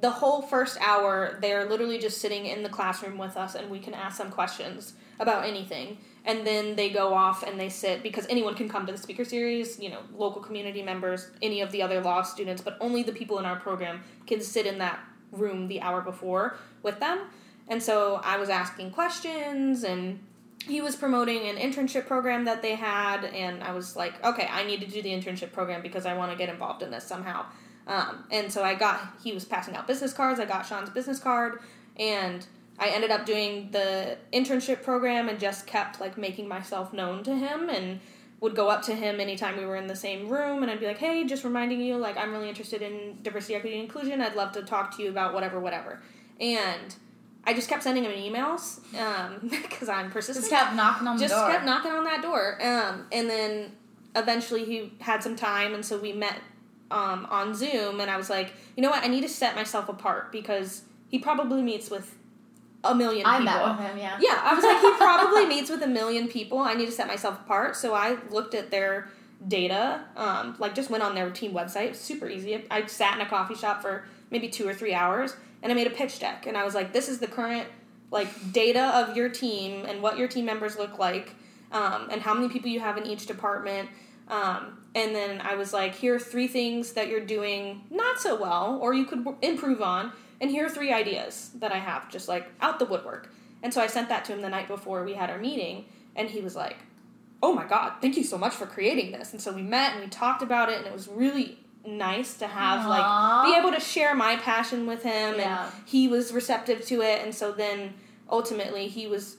[0.00, 3.80] the whole first hour, they're literally just sitting in the classroom with us, and we
[3.80, 5.98] can ask them questions about anything.
[6.24, 9.24] And then they go off and they sit because anyone can come to the speaker
[9.24, 13.12] series, you know, local community members, any of the other law students, but only the
[13.12, 15.00] people in our program can sit in that
[15.32, 17.20] room the hour before with them.
[17.68, 20.20] And so I was asking questions and
[20.66, 24.64] he was promoting an internship program that they had and I was like, okay, I
[24.64, 27.46] need to do the internship program because I want to get involved in this somehow.
[27.86, 30.40] Um, and so I got he was passing out business cards.
[30.40, 31.60] I got Sean's business card
[31.96, 32.46] and
[32.78, 37.34] I ended up doing the internship program and just kept like making myself known to
[37.34, 38.00] him and
[38.40, 40.86] would go up to him anytime we were in the same room and I'd be
[40.86, 44.20] like, "Hey, just reminding you like I'm really interested in diversity, equity, and inclusion.
[44.20, 46.00] I'd love to talk to you about whatever whatever."
[46.40, 46.94] And
[47.44, 48.80] I just kept sending him emails
[49.50, 50.44] because um, I'm persistent.
[50.44, 51.48] Just kept knocking on just the door.
[51.48, 52.58] Just kept knocking on that door.
[52.62, 53.72] Um, and then
[54.14, 56.40] eventually he had some time, and so we met
[56.90, 58.00] um, on Zoom.
[58.00, 59.02] And I was like, you know what?
[59.02, 62.17] I need to set myself apart because he probably meets with
[62.84, 63.44] a million I people.
[63.44, 64.18] met with him, yeah.
[64.20, 66.58] Yeah, I was like, he probably meets with a million people.
[66.58, 67.76] I need to set myself apart.
[67.76, 69.08] So I looked at their
[69.46, 71.96] data, um, like just went on their team website.
[71.96, 72.64] Super easy.
[72.70, 75.86] I sat in a coffee shop for maybe two or three hours and I made
[75.86, 76.46] a pitch deck.
[76.46, 77.66] And I was like, this is the current
[78.10, 81.34] like data of your team and what your team members look like
[81.72, 83.88] um, and how many people you have in each department.
[84.28, 88.40] Um, and then I was like, here are three things that you're doing not so
[88.40, 90.12] well or you could w- improve on.
[90.40, 93.30] And here are three ideas that I have, just like out the woodwork.
[93.62, 96.30] And so I sent that to him the night before we had our meeting, and
[96.30, 96.76] he was like,
[97.40, 99.32] Oh my God, thank you so much for creating this.
[99.32, 102.46] And so we met and we talked about it, and it was really nice to
[102.46, 102.88] have, Aww.
[102.88, 105.36] like, be able to share my passion with him.
[105.36, 105.64] Yeah.
[105.64, 107.22] And he was receptive to it.
[107.22, 107.94] And so then
[108.28, 109.36] ultimately he was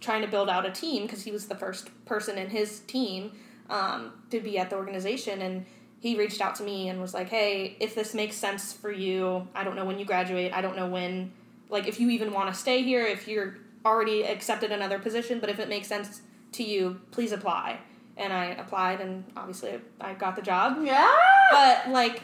[0.00, 3.32] trying to build out a team because he was the first person in his team
[3.70, 5.42] um, to be at the organization.
[5.42, 5.66] And
[6.06, 9.48] he reached out to me and was like, "Hey, if this makes sense for you,
[9.54, 10.52] I don't know when you graduate.
[10.52, 11.32] I don't know when,
[11.68, 13.04] like, if you even want to stay here.
[13.04, 17.80] If you're already accepted another position, but if it makes sense to you, please apply."
[18.16, 20.78] And I applied, and obviously I got the job.
[20.82, 21.14] Yeah.
[21.50, 22.22] But like,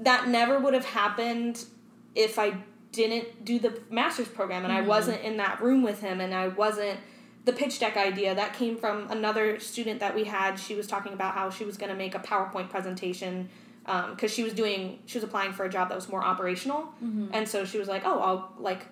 [0.00, 1.64] that never would have happened
[2.14, 2.54] if I
[2.92, 4.88] didn't do the master's program and I mm-hmm.
[4.88, 6.98] wasn't in that room with him and I wasn't
[7.44, 10.56] the pitch deck idea that came from another student that we had.
[10.56, 13.48] She was talking about how she was going to make a powerpoint presentation
[13.84, 16.92] because she was doing she was applying for a job that was more operational.
[17.32, 18.86] And so she was like oh i'll like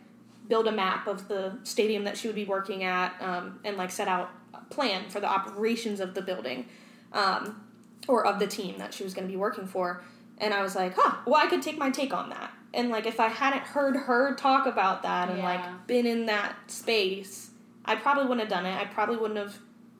[0.49, 3.91] build a map of the stadium that she would be working at um, and like
[3.91, 6.67] set out a plan for the operations of the building
[7.15, 7.62] um,
[8.09, 10.03] or of the team that she was going to be working for.
[10.38, 12.53] And i was like huh well i could take my take on that.
[12.75, 15.45] And like if i hadn't heard her talk about that and Yeah.
[15.45, 17.49] like been in that space
[17.85, 19.57] i probably wouldn't have done it i probably wouldn't have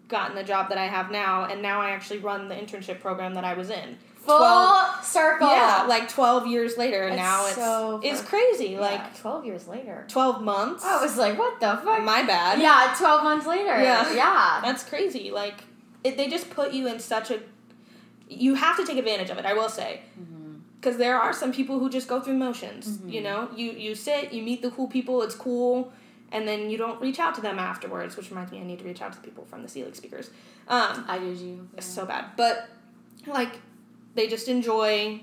[0.09, 3.35] gotten the job that i have now and now i actually run the internship program
[3.35, 5.49] that i was in Full 12 circle.
[5.49, 9.66] yeah like 12 years later It's now it's so it's crazy Yeah, like 12 years
[9.66, 10.05] later.
[10.09, 12.05] 12 months I was like, what the fuck?
[12.05, 13.83] my bad yeah, 12 months later.
[13.83, 14.14] Yeah.
[14.14, 14.61] Yeah.
[14.64, 15.33] That's crazy.
[15.33, 15.64] Like
[16.05, 17.40] it, they just put you in such a.
[18.29, 19.45] You have to take advantage of it.
[19.45, 20.59] I will say, mm-hmm.
[20.81, 22.88] because there are some people who just go through motions.
[22.88, 23.09] Mm-hmm.
[23.09, 25.92] You know, you you sit, you meet the cool people, it's cool,
[26.33, 28.16] and then you don't reach out to them afterwards.
[28.16, 30.31] Which reminds me, I need to reach out to the people from the Selig speakers.
[30.66, 31.68] Um, I did you.
[31.77, 32.68] it's so bad, but
[33.27, 33.61] like
[34.14, 35.23] they just enjoy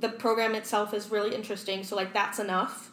[0.00, 1.82] the program itself is really interesting.
[1.84, 2.92] So like that's enough.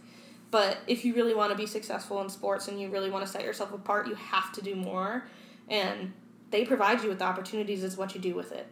[0.51, 3.31] But if you really want to be successful in sports and you really want to
[3.31, 5.25] set yourself apart, you have to do more.
[5.67, 6.13] And
[6.51, 7.83] they provide you with the opportunities.
[7.83, 8.67] Is what you do with it.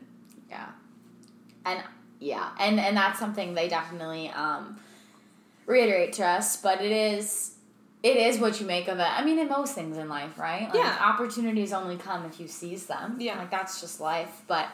[0.49, 0.69] Yeah.
[1.65, 1.83] And
[2.19, 4.79] yeah, and and that's something they definitely um
[5.65, 7.55] reiterate to us, but it is
[8.03, 9.03] it is what you make of it.
[9.19, 10.63] I mean, in most things in life, right?
[10.65, 10.97] Like, Yeah.
[11.01, 13.17] Opportunities only come if you seize them.
[13.19, 13.37] Yeah.
[13.37, 14.41] Like that's just life.
[14.47, 14.67] But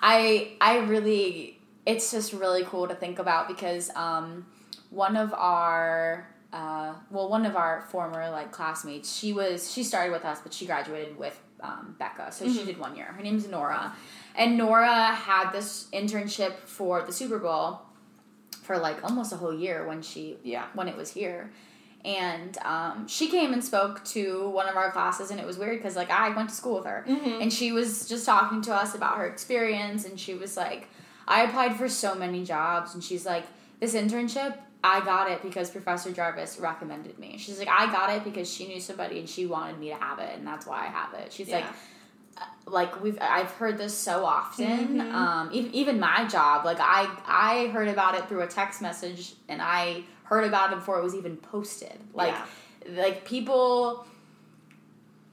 [0.00, 4.46] I I really it's just really cool to think about because um
[4.90, 10.12] one of our uh, well, one of our former like classmates, she was she started
[10.12, 13.04] with us, but she graduated with um, Becca, so she did one year.
[13.06, 13.94] Her name's Nora,
[14.34, 17.80] and Nora had this internship for the Super Bowl
[18.62, 20.64] for like almost a whole year when she Yeah.
[20.72, 21.50] when it was here.
[22.04, 25.78] And um, she came and spoke to one of our classes, and it was weird
[25.78, 27.42] because like I went to school with her, Mhm.
[27.42, 30.88] and she was just talking to us about her experience, and she was like,
[31.26, 33.44] "I applied for so many jobs," and she's like,
[33.80, 38.22] "This internship, I got it because Professor Jarvis recommended me." She's like, "I got it
[38.22, 40.86] because she knew somebody, and she wanted me to have it, and that's why I
[40.86, 42.44] have it." She's like, Yeah.
[42.66, 45.00] like we've I've heard this so often.
[45.00, 45.12] Mhm.
[45.12, 49.34] Um, even even my job, like I I heard about it through a text message,
[49.48, 51.98] and I heard about it before it was even posted.
[52.14, 52.34] Like
[52.90, 54.06] like people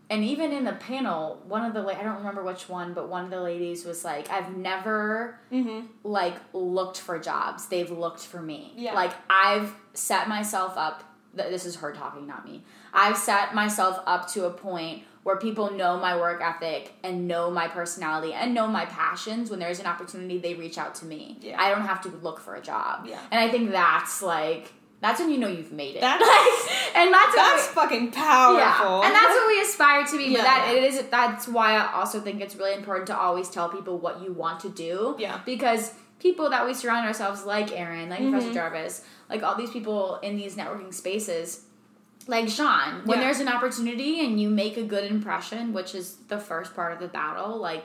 [0.08, 3.26] and even in the panel, one of the I don't remember which one, but one
[3.26, 5.88] of the ladies was like, "I've never Mm-hmm.
[6.04, 8.74] like looked for jobs; they've looked for me.
[8.76, 8.94] Yeah.
[8.94, 11.04] Like I've set myself up.
[11.34, 12.64] This is her talking, not me.
[12.94, 17.50] I've set myself up to a point where people know my work ethic and know
[17.50, 19.50] my personality and know my passions.
[19.50, 21.38] When there's an opportunity, they reach out to me.
[21.42, 21.60] Yeah.
[21.62, 23.08] I don't have to look for a job.
[23.08, 23.20] Yeah.
[23.32, 26.02] and I think that's like that's when you know you've made it.
[26.02, 26.22] That's-
[26.96, 28.58] Like, and that's That's fucking powerful.
[28.60, 30.24] yeah, and that's what we aspire to be.
[30.32, 30.38] Yeah.
[30.38, 31.04] But that it is.
[31.10, 34.62] That's why I also think it's really important to always tell people what you want
[34.62, 35.16] to do.
[35.20, 35.42] Yeah.
[35.46, 38.54] Because people that we surround ourselves, like Aaron, like Professor Mhm.
[38.54, 41.66] Jarvis, like all these people in these networking spaces,
[42.28, 43.26] like Sean, when Yeah.
[43.26, 47.00] there's an opportunity and you make a good impression, which is the first part of
[47.00, 47.84] the battle, like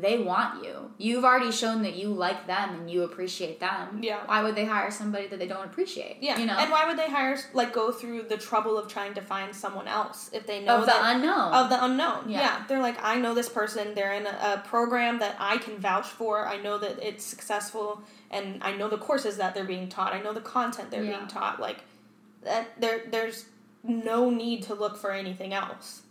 [0.00, 0.92] they want you.
[0.96, 3.98] You've already shown that you like them and you appreciate them.
[4.00, 4.20] Yeah.
[4.26, 6.18] Why would they hire somebody that they don't appreciate?
[6.20, 6.56] Yeah, You know.
[6.56, 9.88] and why would they hire like go through the trouble of trying to find someone
[9.88, 11.52] else if they know of the that, unknown.
[11.52, 12.28] of the unknown?
[12.30, 12.40] Yeah.
[12.40, 12.64] Yeah.
[12.68, 13.94] they're like, I know this person.
[13.96, 16.46] They're in a, a program that I can vouch for.
[16.46, 20.12] I know that it's successful, and I know the courses that they're being taught.
[20.12, 21.16] I know the content they're Yeah.
[21.16, 21.58] being taught.
[21.58, 21.78] Like
[22.44, 23.46] that, there, there's
[23.82, 26.02] no need to look for anything else.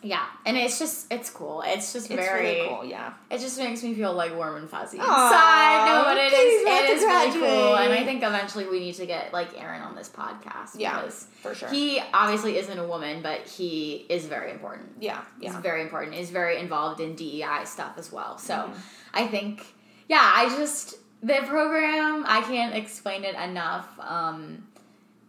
[0.00, 1.62] Yeah, and it's just it's cool.
[1.66, 2.84] It's just It's very really cool.
[2.84, 5.92] Yeah, It just makes me feel like warm and fuzzy Aw, inside.
[5.92, 9.06] No, but it is it is really cool, and I think eventually we need to
[9.06, 10.78] get like Aaron on this podcast.
[10.78, 11.00] Yeah.
[11.00, 11.68] because for sure.
[11.68, 14.88] he obviously isn't a woman, but he is very important.
[15.00, 16.14] yeah, He's very important.
[16.14, 18.38] He's very involved in DEI stuff as well.
[18.38, 18.74] So Mhm.
[19.14, 19.66] I think,
[20.08, 24.68] yeah, I just the program I can't explain it enough, um,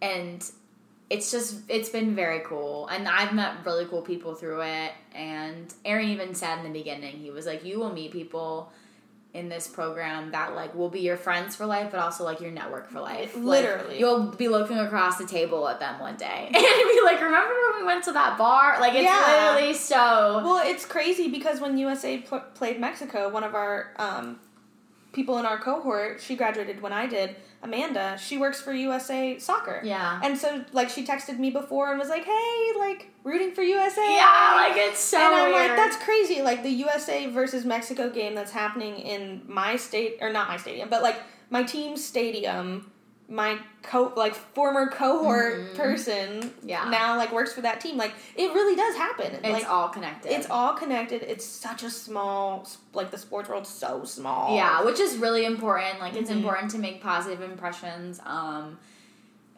[0.00, 0.48] and
[1.10, 4.92] it's just it's been very cool, and I've met really cool people through it.
[5.14, 8.72] And Aaron even said in the beginning, he was like, "You will meet people."
[9.32, 12.50] In this program, that like will be your friends for life, but also like your
[12.50, 13.36] network for life.
[13.36, 14.00] Like, Literally.
[14.00, 17.80] you'll be looking across the table at them one day and be like, "Remember when
[17.80, 19.52] we went to that bar?" Like it's Yeah.
[19.52, 20.40] literally so.
[20.44, 24.40] Well, it's crazy because when USA pl- played Mexico, one of our um,
[25.12, 27.36] people in our cohort, she graduated when I did.
[27.62, 29.82] Amanda, she works for USA Soccer.
[29.84, 30.20] Yeah.
[30.22, 34.14] And so, like, she texted me before and was like, "Hey, like, rooting for USA."
[34.14, 35.68] Yeah, like it's so and I'm weird.
[35.68, 36.40] like, that's crazy.
[36.40, 40.88] Like the USA versus Mexico game that's happening in my state, or not my stadium,
[40.88, 41.20] but like
[41.50, 42.90] my team's stadium.
[43.30, 45.76] My co like former cohort Mhm.
[45.76, 46.88] person Yeah.
[46.90, 47.96] now like works for that team.
[47.96, 49.32] Like it really does happen.
[49.34, 50.32] it's like all connected.
[50.32, 51.22] it's all connected.
[51.22, 54.56] It's such a small, like the sports world's so small.
[54.56, 56.00] yeah, which is really important.
[56.00, 56.38] Like it's Mhm.
[56.38, 58.20] important to make positive impressions.
[58.26, 58.78] Um,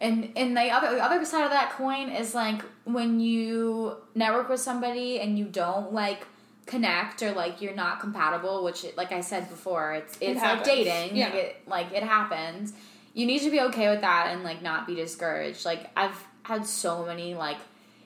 [0.01, 4.51] and and the other the other side of that coin is like when you network
[4.51, 6.27] with somebody and you don't like
[6.67, 11.17] connect or like you're not compatible, which like I said before, it's it's like dating.
[11.17, 11.27] Yeah.
[11.27, 12.75] Like it like it happens.
[13.15, 15.65] You need to be okay with that and like not be discouraged.
[15.65, 17.59] Like I've had so many like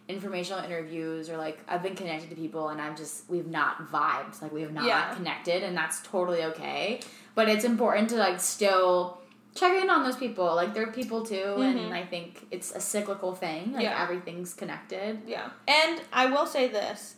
[0.08, 4.40] informational interviews or like I've been connected to people and I've just we've not vibed
[4.40, 5.12] like we have not Yeah.
[5.14, 7.00] connected and that's totally okay
[7.34, 9.20] but it's important to like still
[9.56, 11.86] check in on those people like they're people too Mhm.
[11.86, 14.00] and I think it's a cyclical thing like Yeah.
[14.00, 15.48] everything's connected Yeah.
[15.66, 17.16] And I will say this.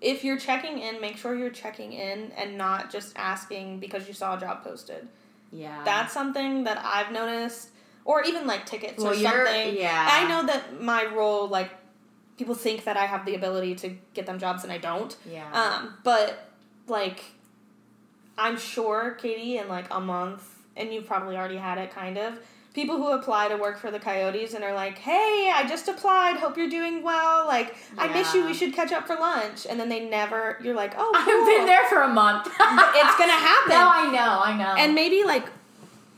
[0.00, 4.14] If you're checking in, make sure you're checking in and not just asking because you
[4.14, 5.08] saw a job posted.
[5.54, 7.68] Yeah That's something that I've noticed.
[8.04, 9.76] Or even like tickets well or something.
[9.76, 11.70] yeah I know that my role, like,
[12.36, 15.16] people think that I have the ability to get them jobs and I don't.
[15.30, 16.50] yeah Um, but,
[16.88, 17.24] like,
[18.36, 20.44] I'm sure, Catie, in like a month,
[20.76, 22.38] and you've probably already had it kind of,
[22.74, 26.36] people who apply to work for the Coyotes and are like, hey, I just applied,
[26.36, 29.64] hope you're doing well, like, I miss you, we should catch up for lunch.
[29.68, 32.56] And then they never, you're like, oh, I've been there for a month It's
[33.18, 33.70] gonna happen.
[33.70, 35.46] no I know I know And maybe like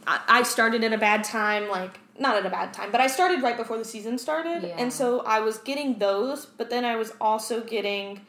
[0.06, 3.06] I I started at a bad time, like not at a bad time, but I
[3.08, 4.76] started right before the season started, Yeah.
[4.78, 8.22] and so I was getting those, but then I was also getting,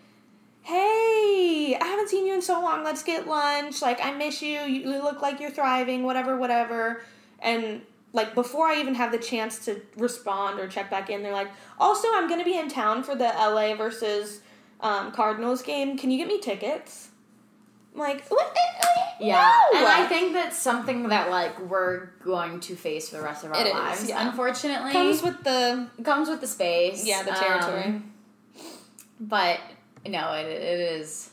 [0.63, 2.83] hey, I haven't seen you in so long.
[2.83, 3.81] Let's get lunch.
[3.81, 4.59] Like I miss you.
[4.61, 6.03] You look like you're thriving.
[6.03, 7.01] Whatever, whatever.
[7.39, 7.81] And
[8.17, 11.49] like before I even have the chance to respond or check back in, they're like,
[11.79, 14.41] also I'm gonna be in town for the LA versus
[14.81, 15.97] um, Cardinals game.
[15.97, 17.09] Can you get me tickets?
[17.93, 18.53] I'm like what?
[19.19, 19.79] Yeah, No!
[19.79, 23.51] and I think that's something that like we're going to face for the rest of
[23.51, 24.09] our It is, lives.
[24.09, 24.27] yeah.
[24.29, 27.03] Unfortunately, comes with the comes with the space.
[27.05, 27.83] yeah the territory.
[27.85, 28.13] um,
[29.19, 29.59] but
[30.05, 31.31] no, it, it is.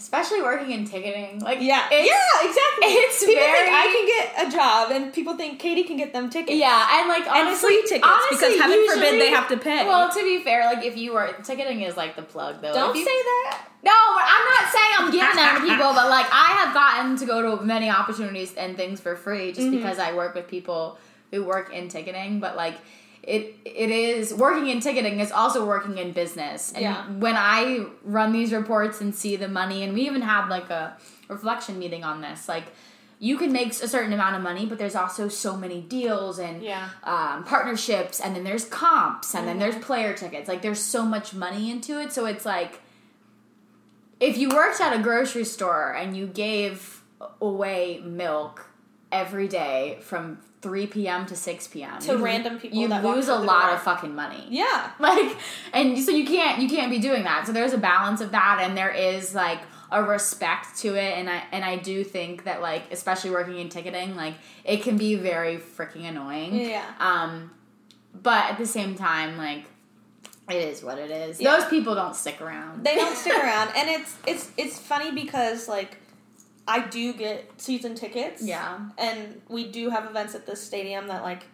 [0.00, 2.88] Especially working in ticketing, like yeah, yeah, exactly.
[3.04, 6.14] it's people very- think I can get a job, and people think Catie can get
[6.14, 6.56] them tickets.
[6.56, 9.84] yeah, and like and honestly, free tickets honestly, because heaven forbid they have to pay.
[9.86, 12.72] Well, to be fair, like if you were ticketing is like the plug though.
[12.72, 13.66] don't you- say that.
[13.82, 17.26] No, I'm not saying I'm giving them to people, but like I have gotten to
[17.26, 19.72] go to many opportunities and things for free just Mhm.
[19.76, 20.98] because I work with people
[21.30, 22.40] who work in ticketing.
[22.40, 22.74] But like,
[23.36, 26.72] it, it is working in ticketing is also working in business.
[26.72, 27.06] And Yeah.
[27.24, 30.96] when I run these reports and see the money, and we even had like a
[31.28, 32.64] reflection meeting on this, like
[33.22, 36.62] you can make a certain amount of money, but there's also so many deals and
[36.62, 36.88] Yeah.
[37.04, 39.84] um, partnerships, and then there's comps, and then there's Mm-hmm.
[39.84, 40.48] player tickets.
[40.48, 42.80] Like there's so much money into it, so it's like
[44.18, 47.02] if you worked at a grocery store and you gave
[47.40, 48.69] away milk
[49.12, 51.26] every day from 3 p.m.
[51.26, 51.98] to 6 p.m.
[52.00, 53.74] To you- random people you lose a lot door.
[53.76, 54.46] of fucking money.
[54.48, 54.90] Yeah.
[55.00, 55.36] Like,
[55.72, 57.46] and so you can't you can't be doing that.
[57.46, 61.28] So there's a balance of that, and there is like a respect to it, and
[61.30, 64.34] I and I do think that like especially working in ticketing, like
[64.64, 66.54] it can be very freaking annoying.
[66.54, 66.84] Yeah.
[67.00, 67.50] Um,
[68.22, 69.64] but at the same time, like
[70.50, 71.40] it is what it is.
[71.40, 71.56] Yeah.
[71.56, 72.84] Those people don't stick around.
[72.84, 75.96] They don't stick around, and it's it's it's funny because like
[76.70, 78.42] I do get season tickets.
[78.42, 78.78] yeah.
[78.98, 81.44] and we do have events at this stadium that like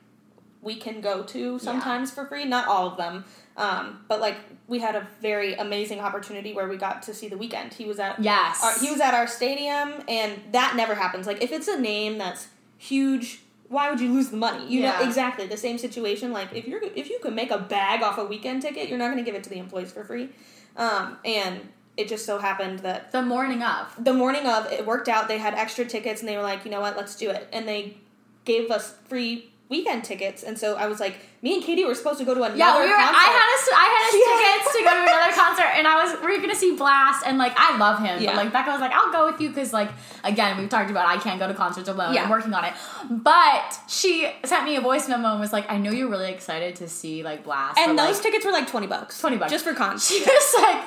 [0.62, 2.44] we can go to sometimes for free.
[2.44, 3.24] Not all of them.
[3.56, 4.36] Um, but like
[4.66, 7.72] we had a very amazing opportunity where we got to see the Weeknd.
[7.72, 8.62] He was at Yes.
[8.64, 11.26] our, he was at our stadium and that never happens.
[11.26, 12.48] Like if it's a name that's
[12.78, 14.64] huge why would you lose the money?
[14.68, 14.98] You Yeah.
[15.00, 15.46] know exactly.
[15.46, 16.32] The same situation.
[16.32, 19.06] Like if you're if you can make a bag off a Weeknd ticket you're not
[19.12, 20.28] going to give it to the employees for free.
[20.76, 21.60] Um, and
[21.96, 23.92] it just so happened that the morning of.
[24.04, 26.70] the morning of it worked out they had extra tickets and they were like you
[26.70, 27.96] know what let's do it and they
[28.44, 32.18] gave us free Weeknd tickets and so i was like me and catie were supposed
[32.20, 32.94] to go to another Yeah, we were.
[32.94, 33.16] concert.
[33.16, 33.68] I had us.
[33.72, 36.20] I had us tickets to go to another concert, and I was.
[36.24, 38.30] We were gonna see Blxst, and like I love him, Yeah.
[38.34, 39.90] but like Becca was like, "I'll go with you," because like
[40.24, 42.14] again, we've talked about I can't go to concerts alone.
[42.14, 42.24] Yeah.
[42.24, 42.72] I'm working on it,
[43.10, 46.74] but she sent me a voice memo and was like, "I know you're really excited
[46.76, 49.52] to see like Blxst, and those like, tickets were like 20 bucks 20 bucks.
[49.52, 50.82] just for cons She was like,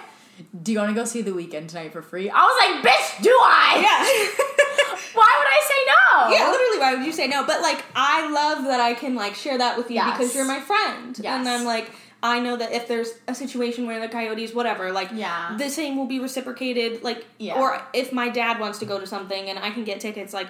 [0.64, 3.24] "Do you want to go see the Weeknd tonight for free?" I was like, "Bitch,
[3.24, 3.80] do I?
[3.82, 4.46] yeah
[5.14, 8.30] Why would I say no?" yeah literally why would you say no but like i
[8.30, 10.18] love that i can like share that with you Yes.
[10.18, 11.40] because you're my friend Yes.
[11.40, 15.10] and i'm like i know that if there's a situation where the coyotes whatever like
[15.14, 15.56] Yeah.
[15.58, 17.56] the same will be reciprocated like Yeah.
[17.60, 20.48] or if my dad wants to go to something and i can get tickets like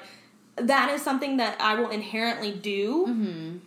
[0.55, 3.57] that is something that i will inherently do Mm-hmm.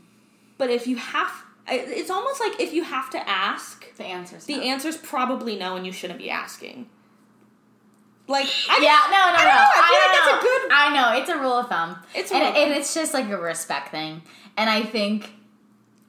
[0.59, 1.31] but if you have
[1.69, 4.63] it's almost like if you have to ask The answer's the no.
[4.63, 6.89] answer's probably no and you shouldn't be asking
[8.29, 9.51] like I, yeah, no, no, I no.
[9.51, 10.33] know, I feel like know.
[10.33, 11.99] that's a good- I know it's a rule of thumb.
[12.15, 14.23] It's a and, and it's just like a respect thing.
[14.57, 15.31] And I think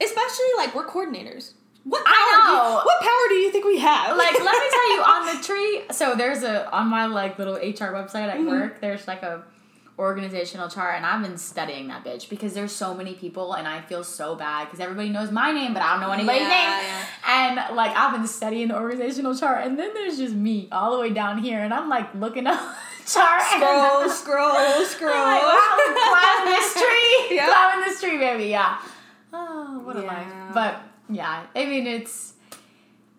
[0.00, 1.52] especially like we're coordinators
[1.84, 2.80] what power I do you- know.
[2.84, 5.82] what power do you think we have like let me tell you on the tree
[5.92, 8.48] so there's a on my like little hr website at Mhm.
[8.48, 9.44] work there's like a
[9.98, 13.80] organizational chart and i've been studying that bitch because there's so many people and i
[13.80, 16.88] feel so bad because everybody knows my name but i don't know anybody's Yeah, name
[16.88, 17.68] yeah.
[17.68, 20.98] and like i've been studying the organizational chart and then there's just me all the
[21.00, 22.58] way down here and i'm like looking up
[23.06, 27.46] chart scroll and scroll scroll I'm like, wow, climbing this tree Yeah.
[27.46, 28.80] climbing this tree baby yeah
[29.32, 30.06] oh what a Yeah.
[30.08, 32.32] life but yeah i mean it's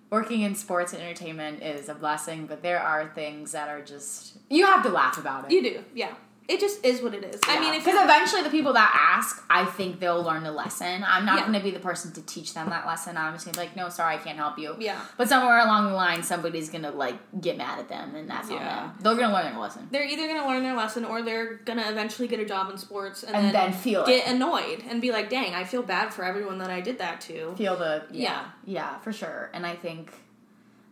[0.10, 4.38] working in sports and entertainment is a blessing, but there are things that are just
[4.50, 5.52] you have to laugh about it.
[5.52, 6.14] you do yeah
[6.48, 9.66] it just is what it is i mean because eventually the people that ask, I
[9.66, 11.04] think they'll learn the lesson.
[11.08, 11.42] I'm not Yeah.
[11.48, 13.18] going to be the person to teach them that lesson.
[13.18, 14.76] I'm just going to be like, no, sorry, I can't help you.
[14.80, 18.30] yeah But somewhere along the line, somebody's going to like get mad at them, and
[18.30, 18.76] that's on Yeah.
[18.76, 18.94] them.
[19.00, 19.88] They're going to learn their lesson.
[19.92, 23.24] they're either gonna learn their lesson or they're gonna eventually get a job in sports
[23.24, 24.08] and, And then, then feel it.
[24.08, 27.22] get annoyed and be like, "Dang, I feel bad for everyone that I did that
[27.22, 28.46] to." Feel the yeah, Yeah.
[28.66, 29.50] yeah, for sure.
[29.54, 30.12] And I think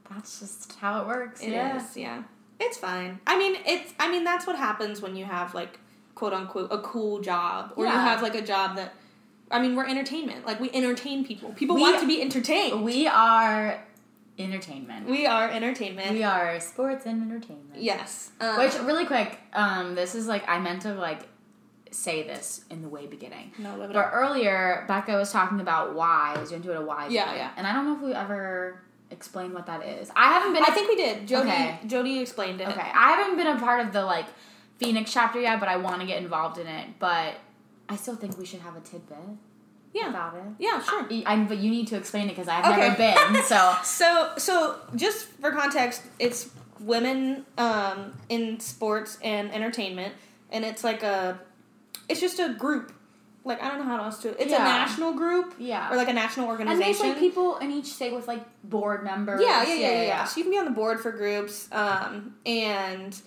[0.09, 1.41] that's just how it works.
[1.41, 2.23] It is, yeah.
[2.59, 2.67] Yeah.
[2.67, 3.19] It's fine.
[3.27, 3.93] I mean, it's.
[3.99, 5.79] I mean, that's what happens when you have like,
[6.15, 8.93] quote unquote, a cool job, or you have like a job that.
[9.51, 10.45] I mean, we're entertainment.
[10.45, 11.51] Like we entertain people.
[11.53, 12.83] People We- want to be entertained.
[12.83, 13.79] We are
[14.39, 15.07] entertainment.
[15.07, 16.11] We are entertainment.
[16.11, 17.75] We are sports and entertainment.
[17.81, 18.31] yes.
[18.41, 21.27] Um, Which really quick, um, this is like I meant to like
[21.91, 23.51] say this in the way beginning.
[23.59, 24.11] no, live it But up.
[24.15, 26.33] earlier, Becca was talking about why.
[26.35, 27.07] I was going to do it a why.
[27.09, 27.51] Yeah, yeah.
[27.55, 28.81] And I don't know if we ever
[29.13, 30.11] explained what that is.
[30.15, 30.63] I haven't been.
[30.63, 31.25] I think we did.
[31.27, 31.49] Jody.
[31.49, 31.79] Okay.
[31.87, 32.67] Jody explained it.
[32.67, 34.25] Okay, I haven't been a part of the like
[34.79, 36.87] Phoenix chapter yet, but I want to get involved in it.
[36.99, 37.35] But
[37.87, 39.17] I still think we should have a tidbit
[39.93, 40.09] Yeah.
[40.09, 40.43] about it.
[40.59, 40.81] Yeah.
[40.81, 41.05] Sure.
[41.09, 42.81] I, I- but you need to explain it because I've Okay.
[42.89, 42.97] never
[43.33, 43.43] been.
[43.53, 46.49] So So, so just for context, it's
[46.79, 50.13] women um, in sports and entertainment,
[50.51, 51.39] and it's like a,
[52.09, 52.91] it's just a group.
[53.45, 54.29] Like I don't know how else to.
[54.41, 56.81] It's a national group yeah, or like a national organization.
[56.81, 59.41] and there's like people in each state with like board members.
[59.43, 60.23] yeah, yeah, yeah, yeah, yeah.
[60.25, 63.19] So you can be on the board for groups, um, and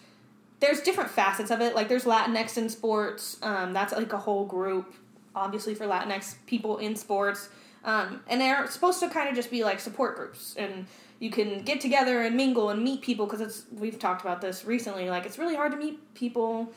[0.60, 1.74] there's different facets of it.
[1.74, 3.38] Like there's Latinx in sports.
[3.42, 4.94] Um, that's like a whole group,
[5.34, 7.50] obviously for Latinx people in sports.
[7.84, 10.86] Um, and they're supposed to kind of just be like support groups, and
[11.18, 14.64] you can get together and mingle and meet people because it's we've talked about this
[14.64, 15.08] recently.
[15.10, 16.72] Like it's really hard to meet people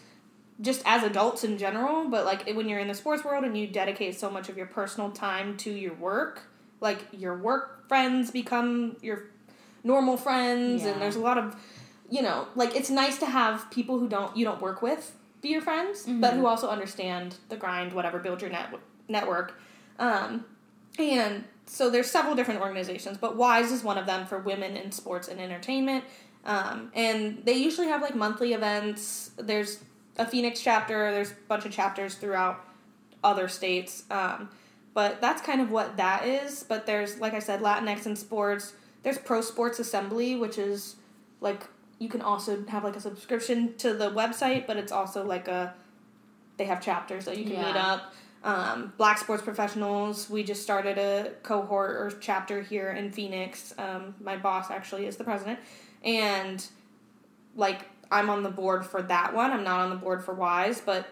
[0.62, 3.68] just as adults in general, but like when you're in the sports world and you
[3.68, 6.42] dedicate so much of your personal time to your work,
[6.82, 9.24] like your work friends become your
[9.84, 10.90] normal friends Yeah.
[10.90, 11.56] and there's a lot of
[12.12, 15.50] you know, like it's nice to have people who don't you don't work with be
[15.50, 18.74] your friends, but who also understand the grind, whatever, build your net
[19.08, 19.58] network.
[19.98, 20.44] Um,
[20.98, 24.92] and so there's several different organizations, but Wise is one of them for women in
[24.92, 26.04] sports and entertainment.
[26.46, 29.32] Um, and they usually have like monthly events.
[29.38, 29.80] There's
[30.20, 31.12] a Phoenix chapter.
[31.12, 32.64] There's a bunch of chapters throughout
[33.24, 34.04] other states.
[34.12, 34.50] Um,
[34.94, 36.64] but that's kind of what that is.
[36.64, 38.74] But there's, like I said, Latinx in sports.
[39.02, 40.98] There's Pro Sports Assembly, which is
[41.42, 41.64] like
[42.00, 45.74] you can also have like a subscription to the website, but it's also like a
[46.58, 48.14] they have chapters that you can meet up.
[48.44, 50.30] Um, Black sports professionals.
[50.30, 53.74] We just started a cohort or chapter here in Phoenix.
[53.78, 55.60] Um, my boss actually is the president,
[56.04, 56.66] and
[57.56, 59.52] like I'm on the board for that one.
[59.52, 61.08] I'm not on the board for Wise, but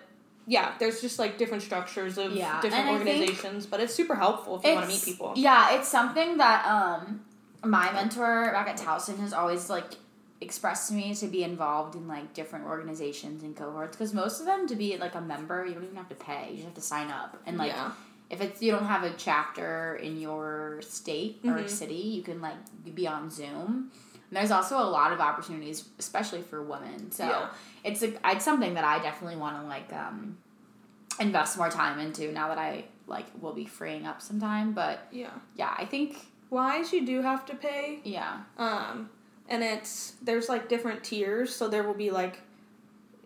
[0.48, 3.66] yeah, there's just like different structures of Yeah, different and organizations.
[3.66, 5.34] But it's super helpful if you want to meet people.
[5.36, 7.22] Yeah, it's something that um
[7.64, 9.93] my mentor back at Towson has always like
[10.39, 14.45] expressed to me to be involved in like different organizations and cohorts because most of
[14.45, 16.76] them to be like a member you don't even have to pay you just have
[16.76, 17.91] to sign up and like yeah.
[18.30, 21.68] if it's you don't have a chapter in your state or Mhm.
[21.68, 22.54] city you can like
[22.93, 23.91] be on zoom
[24.30, 27.49] and there's also a lot of opportunities especially for women so Yeah.
[27.84, 30.38] it's a, it's something that i definitely want to like um
[31.19, 35.07] invest more time into now that i like will be freeing up some time but
[35.11, 35.30] Yeah.
[35.55, 36.17] yeah i think
[36.49, 37.99] Wise, you do have to pay.
[38.05, 39.09] yeah Um,
[39.49, 41.53] and it's there's like different tiers.
[41.53, 42.39] So there will be like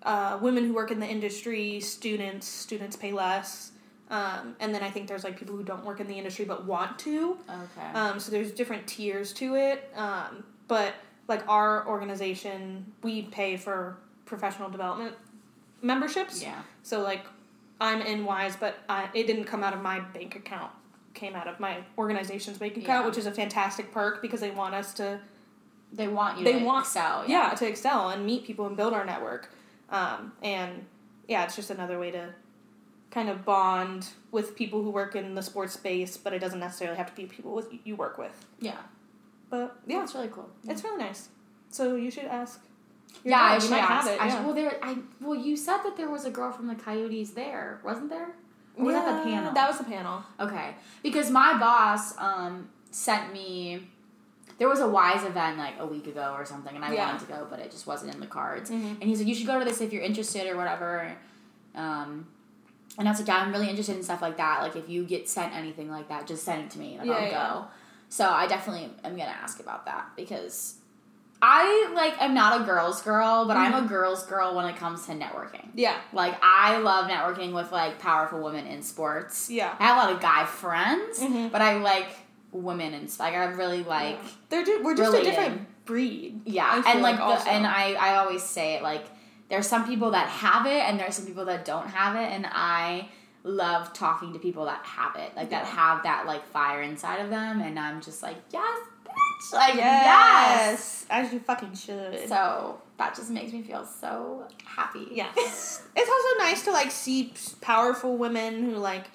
[0.01, 2.47] uh, women who work in the industry, students.
[2.47, 3.73] Students pay less.
[4.09, 6.65] Um, and then I think there's like people who don't work in the industry but
[6.65, 7.37] want to.
[7.47, 9.91] okay Um, so there's different tiers to it.
[9.95, 10.43] Um,
[10.73, 10.93] but
[11.27, 15.13] like our organization, we pay for professional development
[15.81, 16.41] memberships.
[16.41, 17.23] yeah So like
[17.79, 20.71] I'm in Wise, but I, it didn't come out of my bank account.
[21.13, 23.05] Came out of my organization's bank account, Yeah.
[23.07, 25.19] which is a fantastic perk because they want us to
[25.93, 28.93] they want you They to want- excel yeah, to excel and meet people and build
[28.93, 29.43] our network.
[29.89, 30.71] Um, and
[31.27, 32.23] yeah, it's just another way to
[33.17, 34.01] kind of bond
[34.31, 37.25] with people who work in the sports space, but it doesn't necessarily have to be
[37.37, 38.37] people with you work with.
[38.69, 38.81] yeah
[39.51, 41.29] But yeah yeah, it's really cool it's really nice.
[41.69, 42.59] So you should ask.
[43.23, 43.55] your yeah, dad.
[43.55, 44.07] I should might ask.
[44.07, 44.21] have it.
[44.21, 44.35] I yeah.
[44.35, 44.73] should, well, there.
[44.81, 48.29] I well, you said that there was a girl from the Coyotes there, wasn't there?
[48.77, 49.53] Or was that the panel?
[49.53, 50.23] That was the panel.
[50.39, 53.87] Okay, because my boss um sent me.
[54.57, 57.07] There was a Wise event like a week ago or something, and I Yeah.
[57.07, 58.69] wanted to go, but it just wasn't in the cards.
[58.69, 58.91] Mhm.
[58.99, 61.11] And he said you should go to this if you're interested or whatever.
[61.73, 62.27] Um,
[62.97, 64.61] and I was like, yeah, I'm really interested in stuff like that.
[64.61, 66.97] Like if you get sent anything like that, just send it to me.
[66.97, 67.49] Like Yeah, I'll yeah.
[67.53, 67.65] go.
[68.11, 70.75] So I definitely am gonna ask about that because
[71.41, 75.05] I like am not a girls girl, but I'm a girls girl when it comes
[75.05, 75.69] to networking.
[75.75, 75.95] Yeah.
[76.11, 79.49] Like I love networking with like powerful women in sports.
[79.49, 79.73] Yeah.
[79.79, 81.51] I have a lot of guy friends, Mhm.
[81.53, 82.09] but I like
[82.51, 85.31] women and like I really like They're ju- we're just Relating.
[85.31, 86.41] a different breed.
[86.45, 89.05] yeah, and like, like the, and I I always say it like
[89.47, 92.45] there's some people that have it and there's some people that don't have it and
[92.51, 93.07] I
[93.43, 97.29] love talking to people that have it like that have that like fire inside of
[97.29, 102.27] them and I'm just like yes bitch like yes, As you fucking should.
[102.29, 105.81] so that just makes me feel so happy Yes.
[105.95, 109.05] it's also nice to like see powerful women who like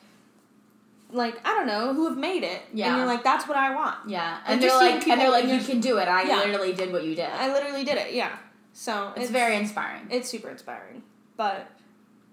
[1.13, 2.63] like I don't know, who have made it.
[2.75, 2.89] Yeah.
[2.89, 3.97] And you're like that's what I want.
[4.09, 6.39] yeah And and they're like and they're like you can do it I Yeah.
[6.39, 8.13] literally did what you did I literally did it.
[8.13, 8.37] Yeah.
[8.73, 11.03] So it's, very inspiring it's super inspiring.
[11.37, 11.69] But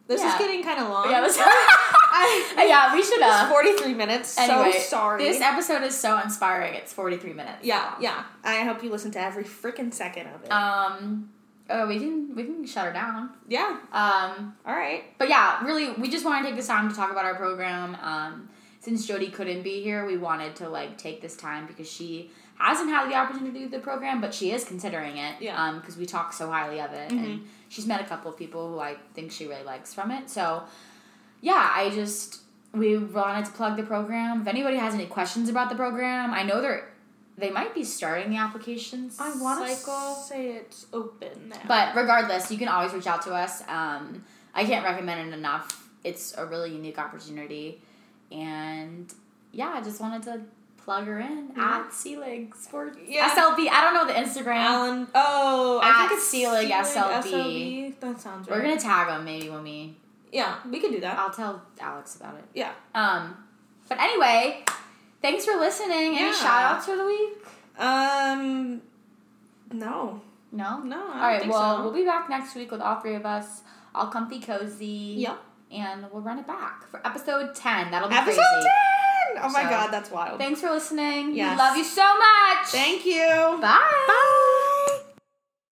[0.07, 0.33] this Yeah.
[0.33, 1.09] is getting kind of long.
[1.09, 4.37] yeah this, I, yeah we should it's have 43 minutes.
[4.37, 5.23] Anyway, so sorry.
[5.23, 6.73] This episode is so inspiring.
[6.75, 7.63] It's 43 minutes.
[7.63, 8.23] yeah, yeah.
[8.43, 10.51] I hope you listen to every freaking second of it.
[10.51, 11.29] Um
[11.69, 13.29] oh, we can we can shut her down.
[13.47, 13.79] yeah.
[13.91, 15.03] Um All right.
[15.17, 17.95] but yeah, really we just want to take this time to talk about our program.
[18.01, 18.49] Um
[18.79, 22.89] since Jody couldn't be here, we wanted to like take this time because she hasn't
[22.89, 25.35] had the opportunity to do the program, but she is considering it.
[25.41, 25.61] Yeah.
[25.61, 28.71] Um because we talk so highly of it and she's met a couple of people
[28.71, 30.29] who I think she really likes from it.
[30.29, 30.63] So
[31.41, 32.41] yeah, I just
[32.73, 34.41] we wanted to plug the program.
[34.41, 36.89] If anybody has any questions about the program, I know they're
[37.37, 39.75] they might be starting the applications I want to
[40.27, 41.57] say it's open now.
[41.67, 43.61] But regardless, you can always reach out to us.
[43.67, 44.23] Um,
[44.53, 45.89] I can't recommend it enough.
[46.03, 47.81] It's a really unique opportunity,
[48.31, 49.11] and
[49.51, 50.41] yeah, I just wanted to
[50.83, 51.77] plug her in Yeah.
[51.85, 53.29] at Selig Sports Yeah.
[53.29, 53.69] SLB.
[53.69, 54.55] I don't know the Instagram.
[54.55, 55.07] Alan.
[55.15, 57.23] Oh, I think it's Selig SLB.
[57.31, 57.95] SLB.
[57.99, 58.57] That sounds right.
[58.57, 59.95] We're gonna tag them maybe when we.
[60.31, 61.17] Yeah, we can do that.
[61.17, 62.43] I'll tell Alex about it.
[62.53, 62.71] Yeah.
[62.95, 63.37] Um,
[63.87, 64.63] but anyway,
[65.21, 65.91] thanks for listening.
[66.17, 66.33] Any Yeah.
[66.33, 67.45] shout outs for the week?
[67.77, 68.81] Um.
[69.71, 70.21] No.
[70.51, 70.79] No.
[70.79, 71.01] No.
[71.13, 71.83] All think Well, so.
[71.83, 73.61] we'll be back next week with all three of us.
[73.95, 75.15] all comfy cozy.
[75.19, 75.37] Yep.
[75.71, 77.91] And we'll run it back for episode 10.
[77.91, 78.67] That'll be Episode crazy.
[78.67, 78.92] 10!
[79.43, 80.37] Oh my So- god, that's wild.
[80.39, 81.35] Thanks for listening.
[81.35, 81.51] Yes.
[81.51, 82.67] We love you so much.
[82.67, 83.27] Thank you.
[83.61, 83.79] Bye.
[84.07, 84.69] Bye.